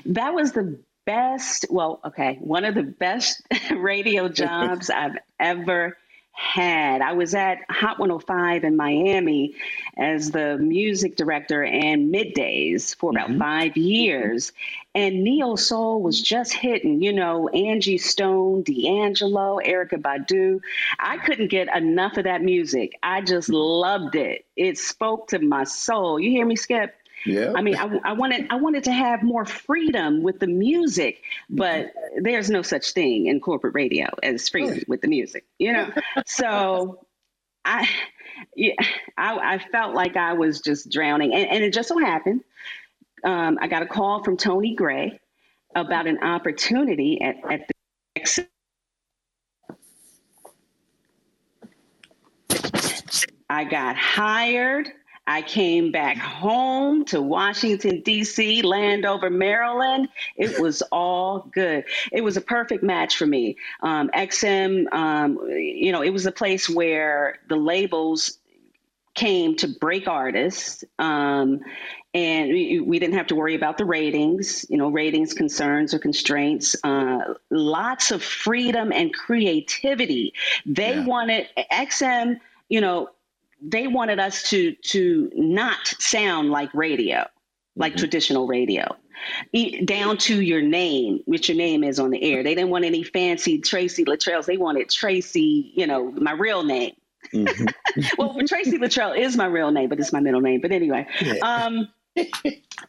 [0.05, 1.67] that was the best.
[1.69, 5.95] Well, okay, one of the best radio jobs I've ever
[6.33, 7.01] had.
[7.01, 9.55] I was at Hot 105 in Miami
[9.95, 13.39] as the music director and middays for about mm-hmm.
[13.39, 14.51] five years.
[14.95, 20.61] And Neo Soul was just hitting, you know, Angie Stone, D'Angelo, Erykah Badu.
[20.99, 22.97] I couldn't get enough of that music.
[23.01, 24.45] I just loved it.
[24.55, 26.19] It spoke to my soul.
[26.19, 26.95] You hear me, Skip?
[27.25, 27.53] Yeah.
[27.55, 31.93] I mean, I, I, wanted I wanted to have more freedom with the music, but
[32.21, 35.89] there's no such thing in corporate radio as freedom with the music, you know.
[36.25, 37.05] so
[37.63, 37.89] I,
[38.55, 38.73] yeah,
[39.17, 42.41] I, I felt like I was just drowning, and, and it just so happened
[43.23, 45.19] um, I got a call from Tony Gray
[45.75, 48.47] about an opportunity at at the.
[53.49, 54.89] I got hired
[55.25, 60.09] I came back home to Washington, D.C., Landover, Maryland.
[60.35, 61.85] It was all good.
[62.11, 63.55] It was a perfect match for me.
[63.81, 68.37] Um, XM, um, you know, it was a place where the labels
[69.13, 70.83] came to break artists.
[70.99, 71.61] Um,
[72.13, 75.99] and we, we, didn't have to worry about the ratings, you know, ratings concerns or
[75.99, 76.75] constraints.
[76.83, 80.33] Uh, lots of freedom and creativity.
[80.65, 81.05] They yeah.
[81.05, 83.09] wanted XM, you know,
[83.63, 87.25] they wanted us to to not sound like radio,
[87.75, 87.99] like mm-hmm.
[87.99, 88.95] traditional radio,
[89.85, 92.43] down to your name, which your name is on the air.
[92.43, 94.45] They didn't want any fancy Traci Latrelles.
[94.45, 96.93] They wanted Traci, you know, my real name.
[97.33, 97.65] Mm-hmm.
[98.17, 100.59] well, Traci Latrelle is my real name, but it's my middle name.
[100.61, 101.35] But anyway, yeah.
[101.41, 101.87] um,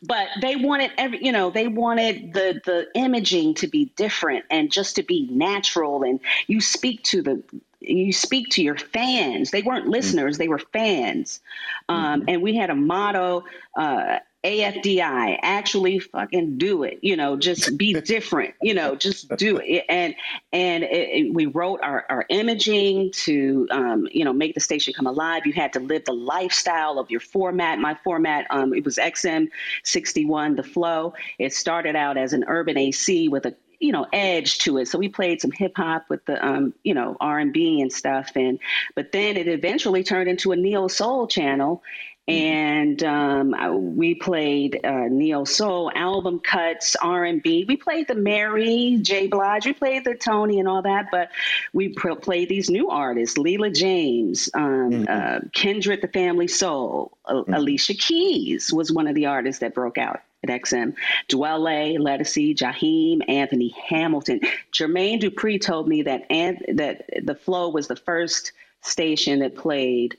[0.02, 4.72] but they wanted every, you know, they wanted the the imaging to be different and
[4.72, 6.02] just to be natural.
[6.02, 7.42] And you speak to the
[7.88, 9.50] you speak to your fans.
[9.50, 11.40] They weren't listeners; they were fans.
[11.88, 12.28] Um, mm-hmm.
[12.28, 13.44] And we had a motto:
[13.76, 16.98] uh, AFDI, actually fucking do it.
[17.00, 18.54] You know, just be different.
[18.60, 19.84] You know, just do it.
[19.94, 20.14] And
[20.52, 24.92] and it, it, we wrote our, our imaging to um, you know make the station
[24.92, 25.46] come alive.
[25.46, 27.78] You had to live the lifestyle of your format.
[27.78, 29.48] My format, um, it was XM
[29.82, 31.14] sixty one, the flow.
[31.38, 34.98] It started out as an urban AC with a you know edge to it so
[34.98, 38.58] we played some hip hop with the um you know r&b and stuff and
[38.94, 41.82] but then it eventually turned into a neo soul channel
[42.28, 42.38] mm-hmm.
[42.38, 49.26] and um, we played uh, neo soul album cuts r&b we played the mary j
[49.26, 51.30] blige we played the tony and all that but
[51.72, 55.04] we pr- played these new artists leela james um, mm-hmm.
[55.08, 57.52] uh, kindred the family soul mm-hmm.
[57.52, 60.94] alicia keys was one of the artists that broke out at XM.
[61.28, 64.40] Dwele, Ledisi, Jaheim, Anthony Hamilton.
[64.72, 70.16] Jermaine Dupri told me that that the Flow was the first station that played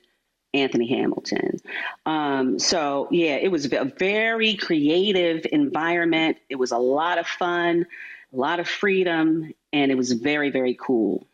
[0.53, 1.59] Anthony Hamilton.
[2.05, 6.37] Um, so yeah, it was a very creative environment.
[6.49, 7.85] It was a lot of fun,
[8.33, 11.27] a lot of freedom, and it was very very cool.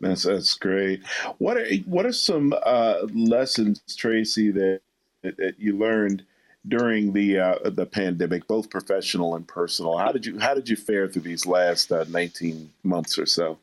[0.00, 1.06] That's that's great.
[1.38, 4.80] What are what are some uh, lessons, Traci, that
[5.22, 6.24] that you learned
[6.68, 9.96] during the uh, the pandemic, both professional and personal.
[9.96, 13.58] How did you how did you fare through these last uh, 19 months or so?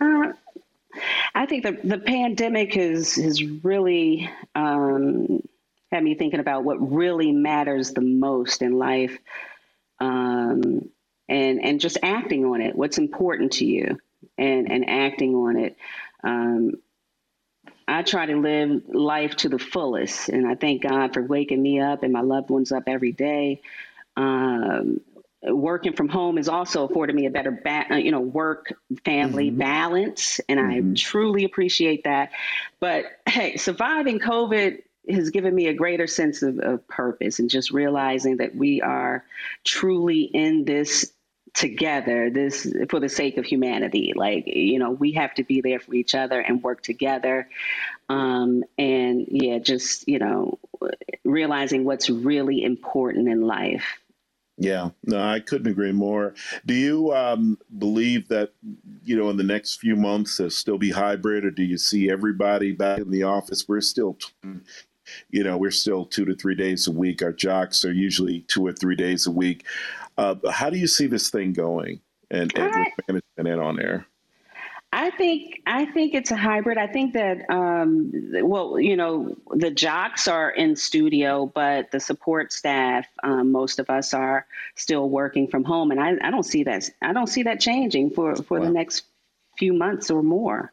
[0.00, 0.32] Uh,
[1.34, 5.42] I think the the pandemic has has really um,
[5.90, 9.16] had me thinking about what really matters the most in life,
[10.00, 10.88] um,
[11.28, 12.74] and and just acting on it.
[12.74, 13.98] What's important to you,
[14.36, 15.76] and and acting on it.
[16.24, 16.72] Um,
[17.86, 21.80] I try to live life to the fullest, and I thank God for waking me
[21.80, 23.60] up and my loved ones up every day.
[24.16, 25.00] Um,
[25.42, 28.74] working from home has also afforded me a better, ba- uh, you know, work
[29.04, 29.58] family mm-hmm.
[29.58, 30.90] balance, and mm-hmm.
[30.90, 32.30] I truly appreciate that.
[32.80, 37.72] But hey, surviving COVID has given me a greater sense of, of purpose and just
[37.72, 39.24] realizing that we are
[39.64, 41.12] truly in this
[41.54, 45.78] together this for the sake of humanity like you know we have to be there
[45.78, 47.46] for each other and work together
[48.08, 50.58] um and yeah just you know
[51.24, 53.98] realizing what's really important in life
[54.58, 56.34] yeah, no, I couldn't agree more.
[56.66, 58.52] Do you um, believe that
[59.02, 62.10] you know in the next few months there'll still be hybrid, or do you see
[62.10, 63.66] everybody back in the office?
[63.66, 64.18] We're still,
[65.30, 67.22] you know, we're still two to three days a week.
[67.22, 69.64] Our jocks are usually two or three days a week.
[70.18, 72.00] Uh, how do you see this thing going
[72.30, 74.06] and, and with management on air?
[74.94, 76.76] I think I think it's a hybrid.
[76.76, 82.52] I think that um, well, you know, the jocks are in studio, but the support
[82.52, 86.64] staff, um, most of us are still working from home, and I, I don't see
[86.64, 88.66] that I don't see that changing for for wow.
[88.66, 89.04] the next
[89.56, 90.72] few months or more.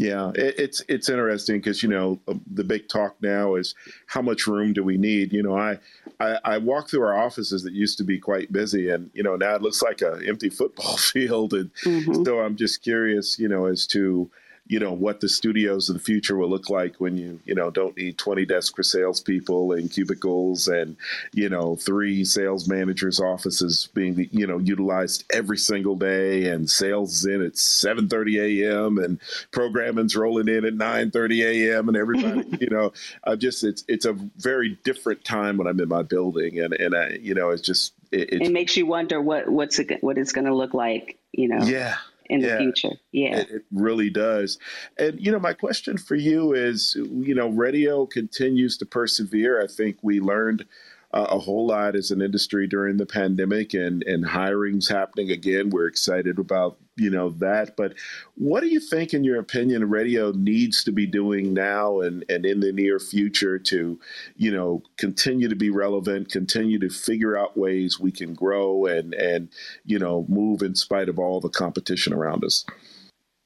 [0.00, 3.74] Yeah, it, it's it's interesting because you know um, the big talk now is
[4.06, 5.30] how much room do we need?
[5.30, 5.78] You know, I,
[6.18, 9.36] I, I walk through our offices that used to be quite busy, and you know
[9.36, 12.24] now it looks like an empty football field, and mm-hmm.
[12.24, 14.30] so I'm just curious, you know, as to
[14.66, 17.70] you know what the studios of the future will look like when you you know
[17.70, 20.96] don't need 20 desks for salespeople and cubicles and
[21.32, 27.24] you know three sales managers offices being you know utilized every single day and sales
[27.24, 28.98] in at 7:30 a.m.
[28.98, 31.88] and programming's rolling in at 9:30 a.m.
[31.88, 32.92] and everybody you know
[33.24, 36.94] I just it's it's a very different time when I'm in my building and and
[36.94, 40.32] I you know it's just it, it makes you wonder what what's it, what it's
[40.32, 41.96] going to look like you know yeah
[42.30, 42.96] in yeah, the future.
[43.12, 43.38] Yeah.
[43.38, 44.58] It, it, really does.
[44.98, 49.62] And, you know, my question for you is, you know, radio continues to persevere.
[49.62, 50.64] I think we learned
[51.12, 55.70] uh, a whole lot as an industry during the pandemic and, and hiring's happening again.
[55.70, 57.76] We're excited about, you know, that.
[57.76, 57.94] But
[58.36, 62.46] what do you think, in your opinion, radio needs to be doing now and, and
[62.46, 63.98] in the near future to,
[64.36, 69.12] you know, continue to be relevant, continue to figure out ways we can grow and,
[69.14, 69.48] and
[69.84, 72.64] you know, move in spite of all the competition around us?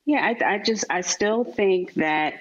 [0.07, 2.35] Yeah, I, I just, I still think that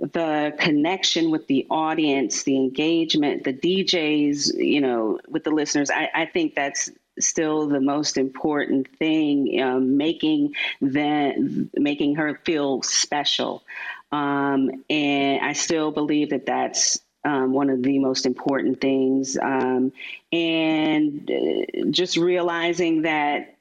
[0.00, 5.90] the connection with the audience, the engagement, the DJs, you know, with the listeners.
[5.90, 11.34] I, I think that's still the most important thing, um, making that
[11.74, 13.62] making her feel special.
[14.10, 19.36] Um, and I still believe that that's um, one of the most important things.
[19.36, 19.92] Um,
[20.32, 23.56] and uh, just realizing that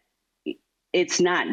[0.93, 1.45] it's not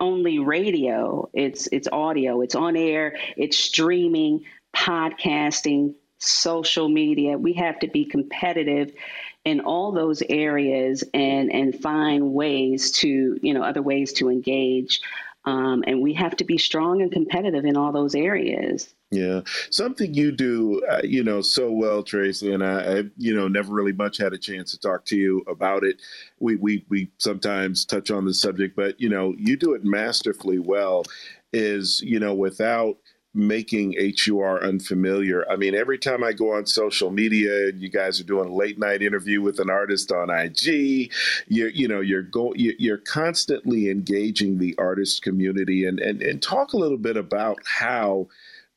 [0.00, 4.44] only radio, it's it's audio, it's on air, it's streaming,
[4.74, 7.38] podcasting, social media.
[7.38, 8.92] We have to be competitive
[9.44, 15.00] in all those areas and and find ways to you know other ways to engage
[15.44, 19.40] um, and we have to be strong and competitive in all those areas yeah,
[19.70, 23.72] something you do, uh, you know, so well, Traci, and I, I, you know, never
[23.72, 26.02] really much had a chance to talk to you about it.
[26.40, 30.58] We we we sometimes touch on the subject, but you know, you do it masterfully
[30.58, 31.04] well.
[31.54, 32.98] Is you know, without
[33.34, 33.94] making
[34.26, 35.48] HUR unfamiliar.
[35.50, 38.54] I mean, every time I go on social media, and you guys are doing a
[38.54, 41.12] late night interview with an artist on IG.
[41.46, 46.74] You're, you know, you're go, you're constantly engaging the artist community, and and and talk
[46.74, 48.28] a little bit about how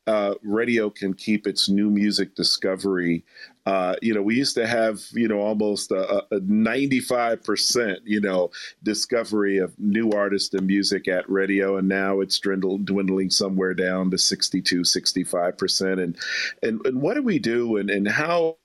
[0.07, 3.23] uh, radio can keep its new music discovery.
[3.65, 8.49] Uh, you know, we used to have, you know, almost a, a 95%, you know,
[8.81, 11.77] discovery of new artists and music at radio.
[11.77, 16.03] And now it's dwindling somewhere down to 62, 65%.
[16.03, 16.17] And,
[16.63, 18.57] and, and what do we do and, and how,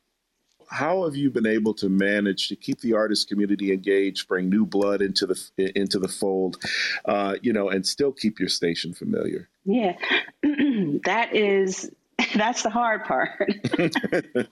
[0.69, 4.67] how have you been able to manage to keep the artist community engaged, bring new
[4.67, 6.57] blood into the into the fold,
[7.05, 9.49] uh, you know, and still keep your station familiar?
[9.65, 9.97] Yeah,
[10.43, 11.91] that is
[12.35, 13.31] that's the hard part.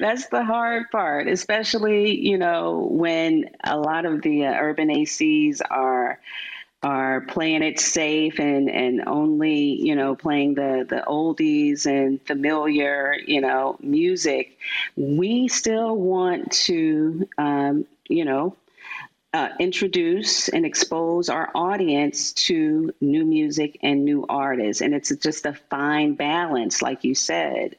[0.00, 5.60] that's the hard part, especially you know when a lot of the uh, urban ACs
[5.68, 6.20] are
[6.82, 13.16] are playing it safe and and only you know playing the the oldies and familiar
[13.26, 14.56] you know music
[14.96, 18.56] we still want to um, you know
[19.34, 24.80] uh, introduce and expose our audience to new music and new artists.
[24.80, 27.76] And it's just a fine balance, like you said.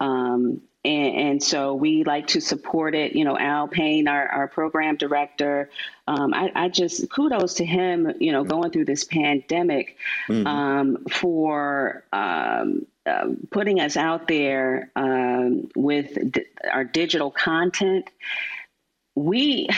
[0.00, 3.14] Um, and, and, so we like to support it.
[3.14, 5.70] You know, Al Payne, our, our program director,
[6.08, 9.96] um, I, I, just kudos to him, you know, going through this pandemic
[10.28, 10.46] mm-hmm.
[10.46, 18.08] um, for um, uh, putting us out there um, with d- our digital content.
[19.14, 19.68] We,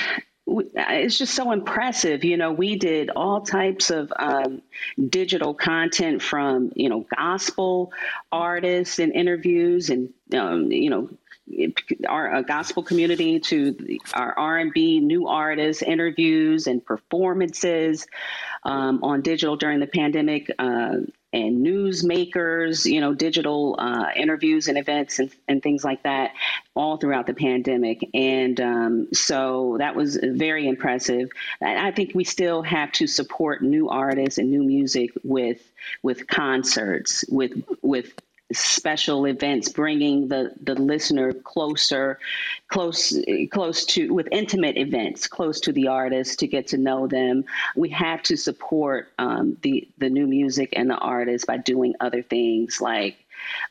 [0.46, 2.24] it's just so impressive.
[2.24, 4.62] You know, we did all types of um,
[5.08, 7.92] digital content from, you know, gospel
[8.30, 11.08] artists and interviews and, um, you know,
[12.08, 18.06] our gospel community to our R&B new artists, interviews and performances
[18.62, 20.50] um, on digital during the pandemic.
[20.58, 20.96] Uh,
[21.34, 26.30] and newsmakers, you know, digital uh, interviews and events and, and, things like that
[26.74, 28.08] all throughout the pandemic.
[28.14, 31.30] And um, so that was very impressive.
[31.60, 35.60] And I think we still have to support new artists and new music with
[36.02, 38.14] with concerts, with with
[38.52, 42.18] special events bringing the the listener closer
[42.68, 43.16] close
[43.50, 47.44] close to with intimate events close to the artist to get to know them.
[47.74, 52.22] We have to support um, the the new music and the artists by doing other
[52.22, 53.16] things like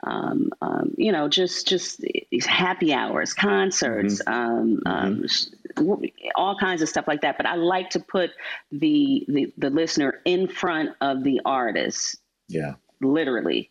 [0.04, 4.34] um, um, you know just just these happy hours concerts mm-hmm.
[4.34, 6.28] Um, um, mm-hmm.
[6.36, 7.38] all kinds of stuff like that.
[7.38, 8.32] But i like to put
[8.72, 12.18] the the, the listener in front of the artist.
[12.48, 12.76] Yeah.
[13.02, 13.70] Literally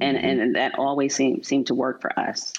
[0.00, 0.40] and mm-hmm.
[0.40, 2.52] and that always seemed seemed to work for us.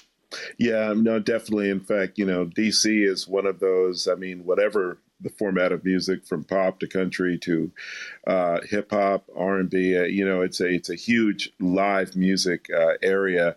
[0.58, 1.70] Yeah, no, definitely.
[1.70, 4.06] In fact, you know, DC is one of those.
[4.06, 7.72] I mean, whatever the format of music, from pop to country to
[8.26, 12.16] uh, hip hop, R and B, uh, you know, it's a it's a huge live
[12.16, 13.56] music uh, area.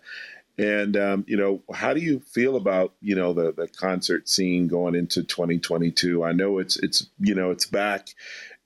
[0.56, 4.68] And um, you know, how do you feel about you know the the concert scene
[4.68, 6.24] going into 2022?
[6.24, 8.08] I know it's it's you know it's back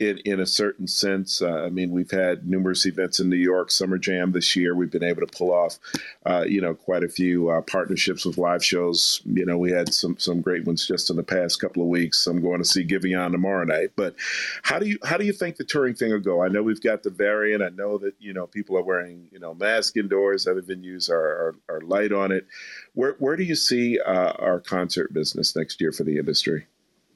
[0.00, 1.42] in, in a certain sense.
[1.42, 4.74] Uh, I mean, we've had numerous events in New York, Summer Jam this year.
[4.74, 5.78] We've been able to pull off,
[6.24, 9.20] uh, you know, quite a few uh, partnerships with live shows.
[9.24, 12.26] You know, we had some some great ones just in the past couple of weeks.
[12.26, 13.90] I'm going to see Giveon tomorrow night.
[13.96, 14.14] But
[14.62, 16.42] how do you how do you think the touring thing will go?
[16.42, 17.62] I know we've got the variant.
[17.62, 20.46] I know that you know people are wearing you know masks indoors.
[20.46, 22.46] Other venues are are, are light on it.
[22.94, 26.66] Where where do you see uh, our concert business next year for the industry?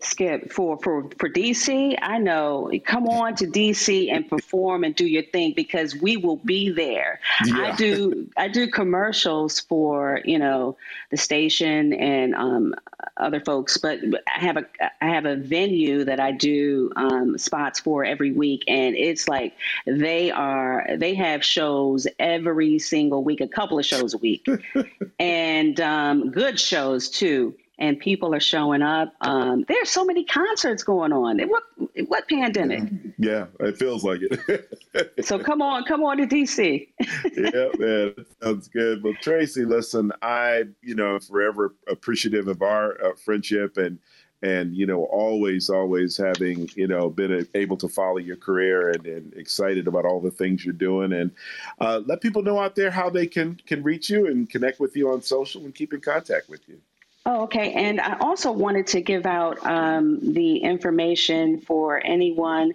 [0.04, 1.98] Skip for for for DC.
[2.00, 2.70] I know.
[2.84, 7.20] Come on to DC and perform and do your thing because we will be there.
[7.44, 7.72] Yeah.
[7.72, 10.76] I do I do commercials for you know
[11.10, 12.74] the station and um,
[13.16, 14.66] other folks, but I have a
[15.00, 19.54] I have a venue that I do um, spots for every week, and it's like
[19.86, 24.46] they are they have shows every single week, a couple of shows a week,
[25.18, 29.12] and um, good shows too and people are showing up.
[29.22, 31.40] Um, there's so many concerts going on.
[31.40, 31.64] What
[32.06, 32.84] what pandemic?
[33.18, 35.20] Yeah, it feels like it.
[35.26, 36.88] so come on, come on to DC.
[37.36, 39.02] yeah, man, sounds good.
[39.02, 43.98] Well, Traci, listen, I you know forever appreciative of our uh, friendship and
[44.42, 49.06] and you know always always having you know been able to follow your career and,
[49.06, 51.32] and excited about all the things you're doing and
[51.80, 54.96] uh, let people know out there how they can can reach you and connect with
[54.96, 56.80] you on social and keep in contact with you
[57.24, 57.72] Oh, okay.
[57.72, 62.74] And I also wanted to give out um, the information for anyone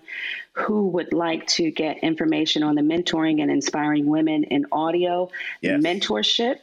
[0.54, 5.30] who would like to get information on the mentoring and inspiring women in audio
[5.62, 5.82] yes.
[5.82, 6.60] mentorship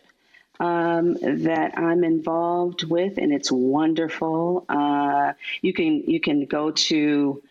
[0.61, 4.65] um, that I'm involved with, and it's wonderful.
[4.69, 7.43] Uh, you can you can go to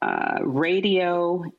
[0.00, 1.52] uh, radiomiw.com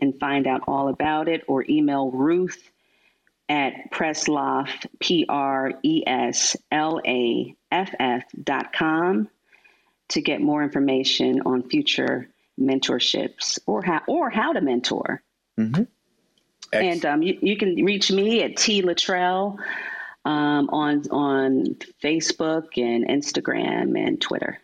[0.00, 2.70] and find out all about it, or email Ruth
[3.48, 4.68] at Preslaff,
[5.00, 9.28] P R E S L A F F dot com
[10.08, 12.28] to get more information on future
[12.58, 15.22] mentorships or how or how to mentor.
[15.58, 15.84] Mm-hmm.
[16.72, 19.58] And um, you, you, can reach me at T Latrelle
[20.24, 24.58] um, on on Facebook and Instagram and Twitter.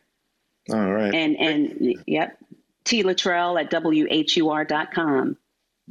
[0.70, 1.14] All right.
[1.14, 2.37] And and yep,
[2.85, 5.37] T Latrelle at whur.com.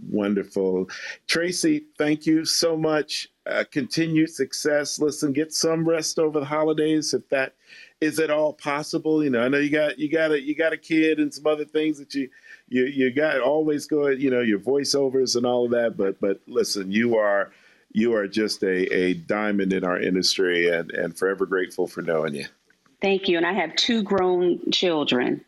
[0.10, 0.90] Wonderful.
[1.28, 3.30] Traci, thank you so much.
[3.46, 5.00] Uh, continued success.
[5.00, 7.54] Listen, get some rest over the holidays if that
[8.02, 9.24] is at all possible.
[9.24, 11.46] You know, I know you got you got a you got a kid and some
[11.46, 12.30] other things that you
[12.70, 14.20] you you got always going.
[14.20, 15.96] You know, your voiceovers and all of that.
[15.98, 17.52] But but listen, you are
[17.92, 22.34] you are just a a diamond in our industry, and and forever grateful for knowing
[22.34, 22.46] you.
[23.02, 23.38] Thank you.
[23.38, 25.44] And I have two grown children.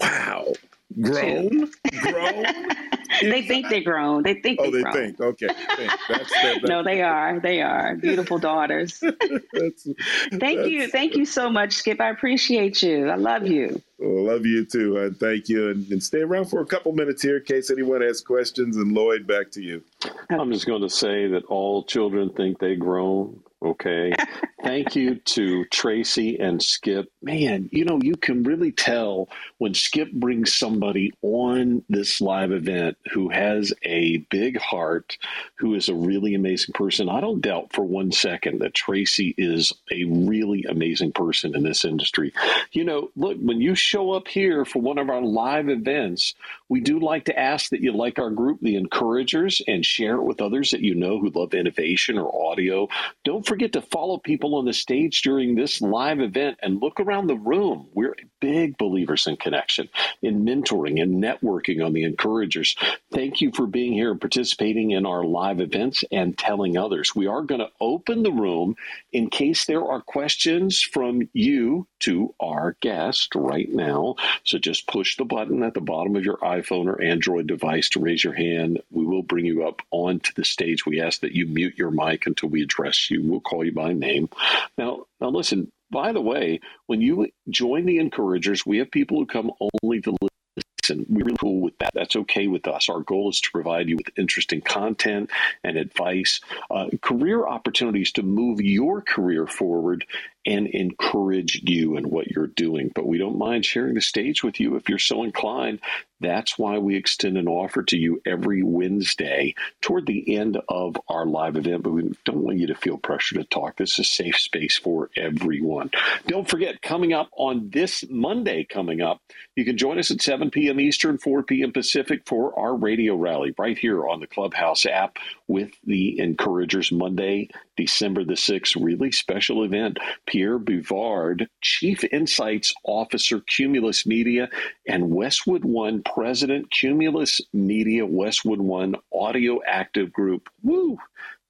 [0.00, 0.52] Wow,
[1.00, 1.70] grown,
[2.00, 2.46] grown.
[3.20, 4.22] they think they're grown.
[4.22, 4.60] They think.
[4.62, 4.94] Oh, they grown.
[4.94, 5.20] think.
[5.20, 5.48] Okay.
[5.48, 5.92] Think.
[6.08, 7.40] That's, that, no, they are.
[7.40, 9.00] They are beautiful daughters.
[9.52, 9.88] that's,
[10.30, 10.88] thank that's, you.
[10.88, 12.00] Thank you so much, Skip.
[12.00, 13.08] I appreciate you.
[13.08, 13.82] I love you.
[14.00, 14.96] Well, love you too.
[14.96, 18.00] And thank you, and, and, stay around for a couple minutes here in case anyone
[18.00, 18.76] has questions.
[18.78, 19.82] And Lloyd, back to you.
[20.30, 23.42] I'm just going to say that all children think they grown.
[23.62, 24.12] Okay.
[24.62, 27.10] Thank you to Traci and Skip.
[27.22, 29.28] Man, you know, you can really tell
[29.58, 35.16] when Skip brings somebody on this live event who has a big heart,
[35.56, 37.08] who is a really amazing person.
[37.08, 41.84] I don't doubt for one second that Traci is a really amazing person in this
[41.84, 42.32] industry.
[42.72, 46.34] You know, look, when you show up here for one of our live events,
[46.70, 50.22] we do like to ask that you like our group, the Encouragers, and share it
[50.22, 52.88] with others that you know who love innovation or audio.
[53.24, 57.26] Don't forget to follow people on the stage during this live event and look around
[57.26, 57.88] the room.
[57.92, 59.88] We're big believers in connection,
[60.22, 62.76] in mentoring and networking on the encouragers.
[63.12, 67.16] Thank you for being here and participating in our live events and telling others.
[67.16, 68.76] We are going to open the room
[69.12, 74.14] in case there are questions from you to our guest right now.
[74.44, 78.00] So just push the button at the bottom of your iPhone or Android device to
[78.00, 78.80] raise your hand.
[78.90, 80.86] We will bring you up onto the stage.
[80.86, 83.22] We ask that you mute your mic until we address you.
[83.22, 84.28] We'll call you by name.
[84.76, 89.26] Now, now listen, by the way, when you join the encouragers, we have people who
[89.26, 89.50] come
[89.82, 91.06] only to listen.
[91.08, 91.92] We're really cool with that.
[91.94, 92.88] That's okay with us.
[92.88, 95.30] Our goal is to provide you with interesting content
[95.62, 96.40] and advice,
[96.70, 100.04] uh, career opportunities to move your career forward
[100.46, 102.90] and encourage you in what you're doing.
[102.94, 105.80] But we don't mind sharing the stage with you if you're so inclined.
[106.20, 111.26] That's why we extend an offer to you every Wednesday toward the end of our
[111.26, 111.84] live event.
[111.84, 113.76] But we don't want you to feel pressure to talk.
[113.76, 115.90] This is a safe space for everyone.
[116.26, 119.20] Don't forget, coming up on this Monday, coming up,
[119.56, 120.80] you can join us at 7 p.m.
[120.80, 121.72] Eastern, 4 p.m.
[121.72, 125.18] Pacific for our radio rally right here on the Clubhouse app
[125.50, 129.98] with the Encouragers Monday, December the 6th, really special event.
[130.24, 134.48] Pierre Bouvard, Chief Insights Officer, Cumulus Media,
[134.86, 140.48] and Westwood One President, Cumulus Media, Westwood One Audio Active Group.
[140.62, 140.98] Woo!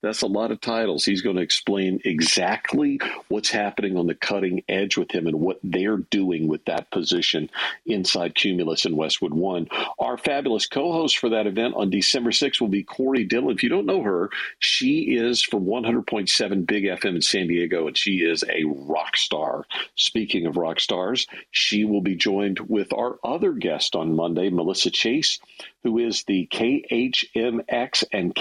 [0.02, 1.04] That's a lot of titles.
[1.04, 5.60] He's going to explain exactly what's happening on the cutting edge with him and what
[5.62, 7.50] they're doing with that position
[7.84, 9.68] inside Cumulus and Westwood One.
[9.98, 13.54] Our fabulous co host for that event on December 6th will be Corey Dillon.
[13.54, 17.98] If you don't know her, she is from 100.7 Big FM in San Diego, and
[17.98, 19.66] she is a rock star.
[19.96, 24.90] Speaking of rock stars, she will be joined with our other guest on Monday, Melissa
[24.90, 25.40] Chase,
[25.82, 28.34] who is the KHMX and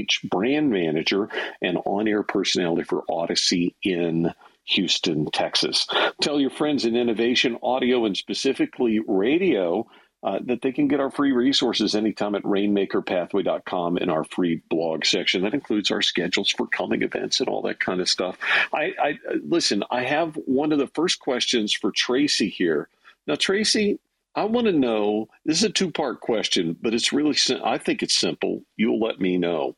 [0.00, 1.28] KKHH brand manager
[1.60, 4.32] and on air personality for Audacy in
[4.64, 5.86] Houston, Texas.
[6.20, 9.86] Tell your friends in innovation, audio, and specifically radio.
[10.22, 15.06] Uh, that they can get our free resources anytime at rainmakerpathway.com in our free blog
[15.06, 15.40] section.
[15.40, 18.36] That includes our schedules for coming events and all that kind of stuff.
[18.70, 19.82] I, I listen.
[19.90, 22.90] I have one of the first questions for Traci here.
[23.26, 23.98] Now, Traci,
[24.34, 28.02] I want to know this is a two part question, but it's really, I think
[28.02, 28.62] it's simple.
[28.76, 29.74] You'll let me know.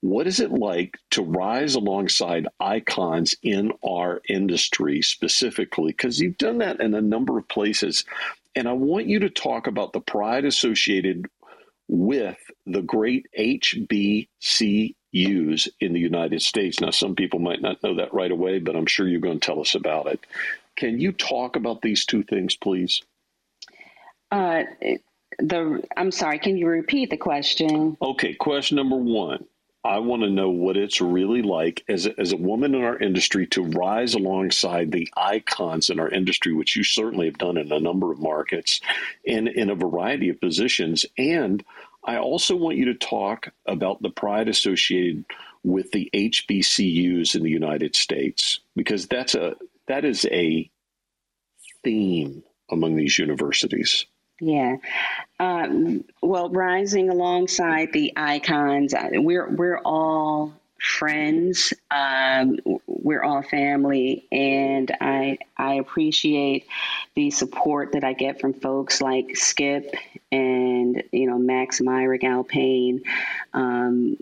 [0.00, 5.92] What is it like to rise alongside icons in our industry specifically?
[5.92, 8.04] Because you've done that in a number of places.
[8.56, 11.26] And I want you to talk about the pride associated
[11.86, 14.26] with the great HBCUs
[15.12, 16.80] in the United States.
[16.80, 19.46] Now, some people might not know that right away, but I'm sure you're going to
[19.46, 20.20] tell us about it.
[20.76, 23.02] Can you talk about these two things, please?
[24.32, 24.64] Uh,
[25.38, 26.38] the I'm sorry.
[26.38, 27.96] Can you repeat the question?
[28.00, 28.34] Okay.
[28.34, 29.44] Question number one.
[29.84, 32.96] I want to know what it's really like as a, as a woman in our
[32.96, 37.72] industry to rise alongside the icons in our industry, which you certainly have done in
[37.72, 38.80] a number of markets
[39.26, 41.04] and in a variety of positions.
[41.18, 41.64] And
[42.04, 45.24] I also want you to talk about the pride associated
[45.64, 49.56] with the HBCUs in the United States, because that's a
[49.88, 50.70] that is a
[51.82, 54.06] theme among these universities.
[54.42, 54.78] Yeah.
[55.38, 61.72] Um, well, rising alongside the icons, uh, we're we're all friends.
[61.92, 66.66] Um, we're all family, and I I appreciate
[67.14, 69.94] the support that I get from folks like Skip
[70.32, 73.02] and you know Max Myrick Alpayne.
[73.54, 74.16] Um,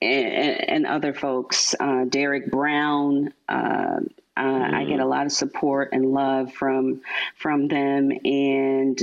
[0.00, 4.00] and, and, other folks, uh, Derek Brown, uh,
[4.34, 4.74] uh, mm.
[4.74, 7.02] I get a lot of support and love from
[7.36, 8.98] from them, and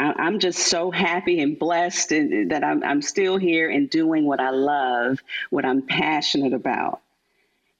[0.00, 4.40] I, am just so happy and blessed that I'm, I'm still here and doing what
[4.40, 7.00] I love, what I'm passionate about.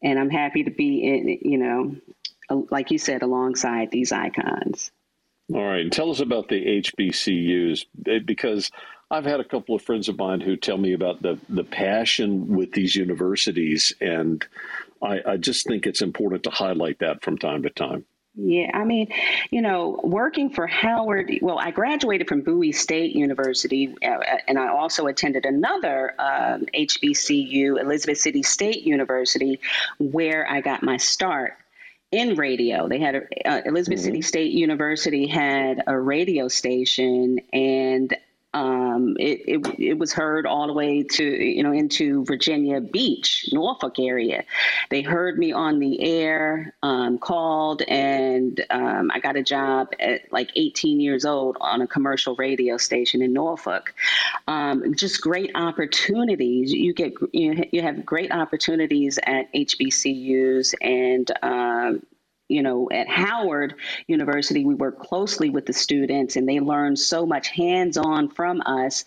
[0.02, 1.96] And I'm happy to be, in, you know,
[2.70, 4.90] like you said, alongside these icons.
[5.52, 5.90] All right.
[5.90, 8.70] Tell us about the HBCUs eh, because
[9.10, 12.54] I've had a couple of friends of mine who tell me about the the passion
[12.54, 14.46] with these universities, and
[15.02, 18.04] I, I just think it's important to highlight that from time to time.
[18.37, 19.09] Yeah, I mean,
[19.51, 24.68] you know, working for Howard, well, I graduated from Bowie State University, uh, and I
[24.68, 29.59] also attended another um, HBCU, Elizabeth City State University,
[29.99, 31.57] where I got my start
[32.12, 32.89] in radio.
[32.89, 34.07] They had a, uh, Elizabeth mm-hmm.
[34.07, 38.16] City State University had a radio station, and
[38.53, 43.48] um, it, it, it was heard all the way to you know into Virginia Beach,
[43.53, 44.44] Norfolk area.
[44.88, 50.32] They heard me on the air, um, called, and um, I got a job at
[50.32, 53.94] like 18 years old on a commercial radio station in Norfolk.
[54.48, 56.72] Um, just great opportunities.
[56.72, 62.03] You get you, you have great opportunities at HBCUs and um,
[62.51, 63.74] you know, at Howard
[64.07, 68.61] University, we work closely with the students and they learn so much hands on from
[68.62, 69.05] us.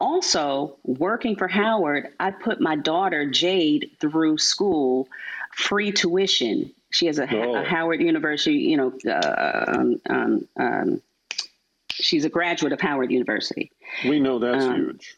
[0.00, 5.06] Also, working for Howard, I put my daughter Jade through school
[5.54, 6.72] free tuition.
[6.90, 7.56] She has a, oh.
[7.56, 11.02] a Howard University, you know, uh, um, um, um,
[11.90, 13.70] she's a graduate of Howard University.
[14.04, 15.16] We know that's um, huge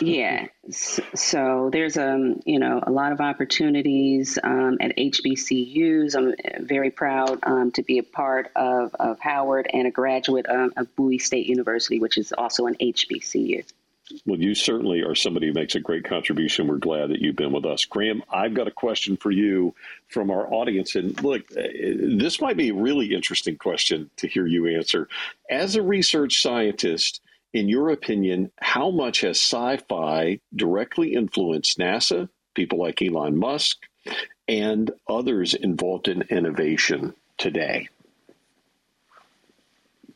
[0.00, 0.46] yeah.
[0.70, 6.16] So there's um you know a lot of opportunities um, at HBCUs.
[6.16, 10.96] I'm very proud um, to be a part of, of Howard and a graduate of
[10.96, 13.64] Bowie State University, which is also an HBCU.
[14.24, 16.68] Well, you certainly are somebody who makes a great contribution.
[16.68, 17.84] We're glad that you've been with us.
[17.84, 19.74] Graham, I've got a question for you
[20.08, 20.94] from our audience.
[20.94, 25.08] And look, uh, this might be a really interesting question to hear you answer.
[25.50, 27.20] As a research scientist,
[27.56, 33.78] in your opinion, how much has sci fi directly influenced NASA, people like Elon Musk,
[34.46, 37.88] and others involved in innovation today?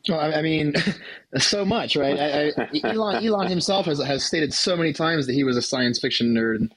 [0.07, 0.74] Well, I mean,
[1.38, 2.18] so much, right?
[2.18, 5.62] I, I, Elon, Elon himself has, has stated so many times that he was a
[5.62, 6.70] science fiction nerd,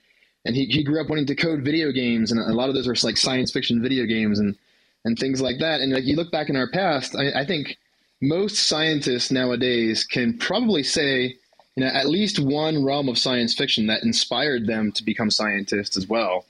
[0.45, 2.87] and he, he grew up wanting to code video games, and a lot of those
[2.87, 4.57] are like science fiction video games and
[5.03, 5.81] and things like that.
[5.81, 7.77] And like you look back in our past, I, I think
[8.23, 11.35] most scientists nowadays can probably say,
[11.75, 15.97] you know, at least one realm of science fiction that inspired them to become scientists
[15.97, 16.45] as well.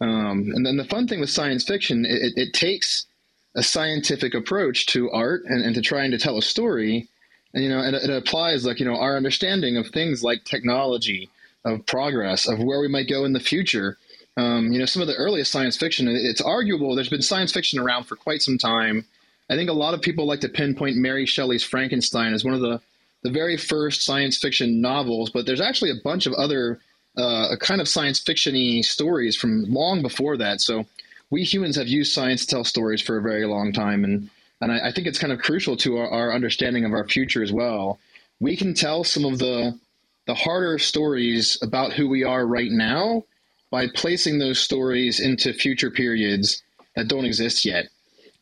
[0.00, 3.06] Um, and then the fun thing with science fiction, it, it takes
[3.54, 7.08] a scientific approach to art and, and to trying to tell a story.
[7.52, 11.28] And, you know, and it applies like, you know, our understanding of things like technology,
[11.66, 13.98] of progress, of where we might go in the future.
[14.38, 16.94] Um, you know, some of the earliest science fiction, it's arguable.
[16.94, 19.04] There's been science fiction around for quite some time.
[19.52, 22.60] I think a lot of people like to pinpoint Mary Shelley's Frankenstein as one of
[22.60, 22.80] the,
[23.22, 26.80] the very first science fiction novels, but there's actually a bunch of other
[27.18, 30.62] uh, kind of science fiction stories from long before that.
[30.62, 30.86] So
[31.28, 34.30] we humans have used science to tell stories for a very long time, and
[34.62, 37.42] and I, I think it's kind of crucial to our, our, understanding of our future
[37.42, 37.98] as well.
[38.40, 39.78] We can tell some of the
[40.26, 43.24] the harder stories about who we are right now
[43.70, 46.62] by placing those stories into future periods
[46.96, 47.88] that don't exist yet.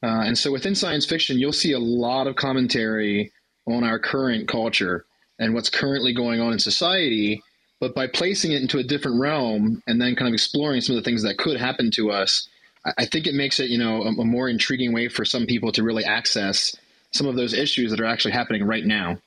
[0.03, 3.33] Uh, and so within science fiction, you'll see a lot of commentary
[3.67, 5.05] on our current culture
[5.39, 7.43] and what's currently going on in society.
[7.81, 11.03] But by placing it into a different realm and then kind of exploring some of
[11.03, 12.49] the things that could happen to us,
[12.97, 15.73] I think it makes it, you know, a, a more intriguing way for some people
[15.73, 16.77] to really access
[17.13, 19.19] some of those issues that are actually happening right now.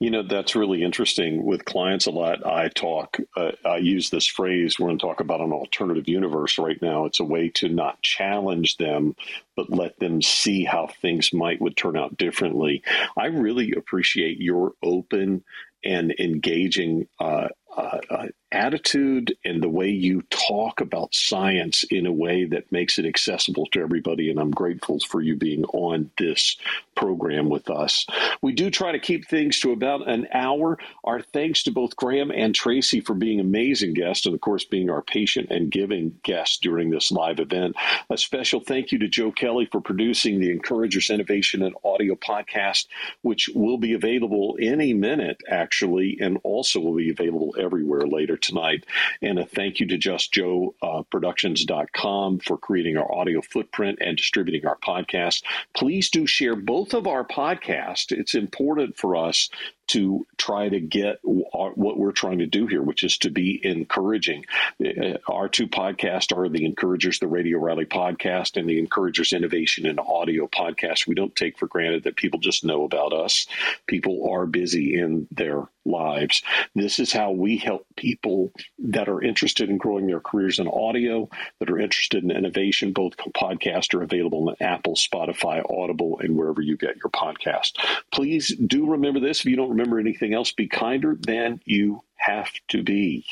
[0.00, 1.44] You know, that's really interesting.
[1.44, 5.20] With clients a lot, I talk, uh, I use this phrase, we're going to talk
[5.20, 7.04] about an alternative universe right now.
[7.04, 9.14] It's a way to not challenge them,
[9.56, 12.82] but let them see how things might would turn out differently.
[13.16, 15.44] I really appreciate your open
[15.84, 22.12] and engaging uh, uh, uh, attitude and the way you talk about science in a
[22.12, 24.30] way that makes it accessible to everybody.
[24.30, 26.56] And I'm grateful for you being on this
[26.94, 28.06] program with us.
[28.40, 30.78] We do try to keep things to about an hour.
[31.02, 34.90] Our thanks to both Graham and Traci for being amazing guests, and of course, being
[34.90, 37.74] our patient and giving guests during this live event.
[38.08, 42.86] A special thank you to Joe Kelley for producing the Encouragers Innovation and Audio podcast,
[43.22, 48.84] which will be available any minute, actually, and also will be available everywhere later tonight.
[49.22, 54.78] And a thank you to JustJoeProductions.com uh, for creating our audio footprint and distributing our
[54.78, 55.42] podcast.
[55.74, 58.12] Please do share both of our podcasts.
[58.12, 59.48] It's important for us
[59.88, 64.44] to try to get what we're trying to do here, which is to be encouraging.
[64.84, 69.86] Uh, our two podcasts are the Encouragers, the Radio Rally podcast, and the Encouragers Innovation
[69.86, 71.06] and Audio podcast.
[71.06, 73.46] We don't take for granted that people just know about us.
[73.86, 76.42] People are busy in their lives.
[76.74, 81.28] This is how we help people that are interested in growing their careers in audio,
[81.60, 82.92] that are interested in innovation.
[82.92, 87.72] Both podcasts are available on Apple, Spotify, Audible, and wherever you get your podcast.
[88.12, 92.50] Please do remember this if you don't remember anything else, be kinder than you have
[92.68, 93.26] to be.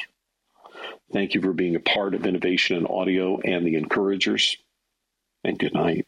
[1.13, 4.57] Thank you for being a part of Innovation in Audio and the Encouragers,
[5.45, 6.07] and good night.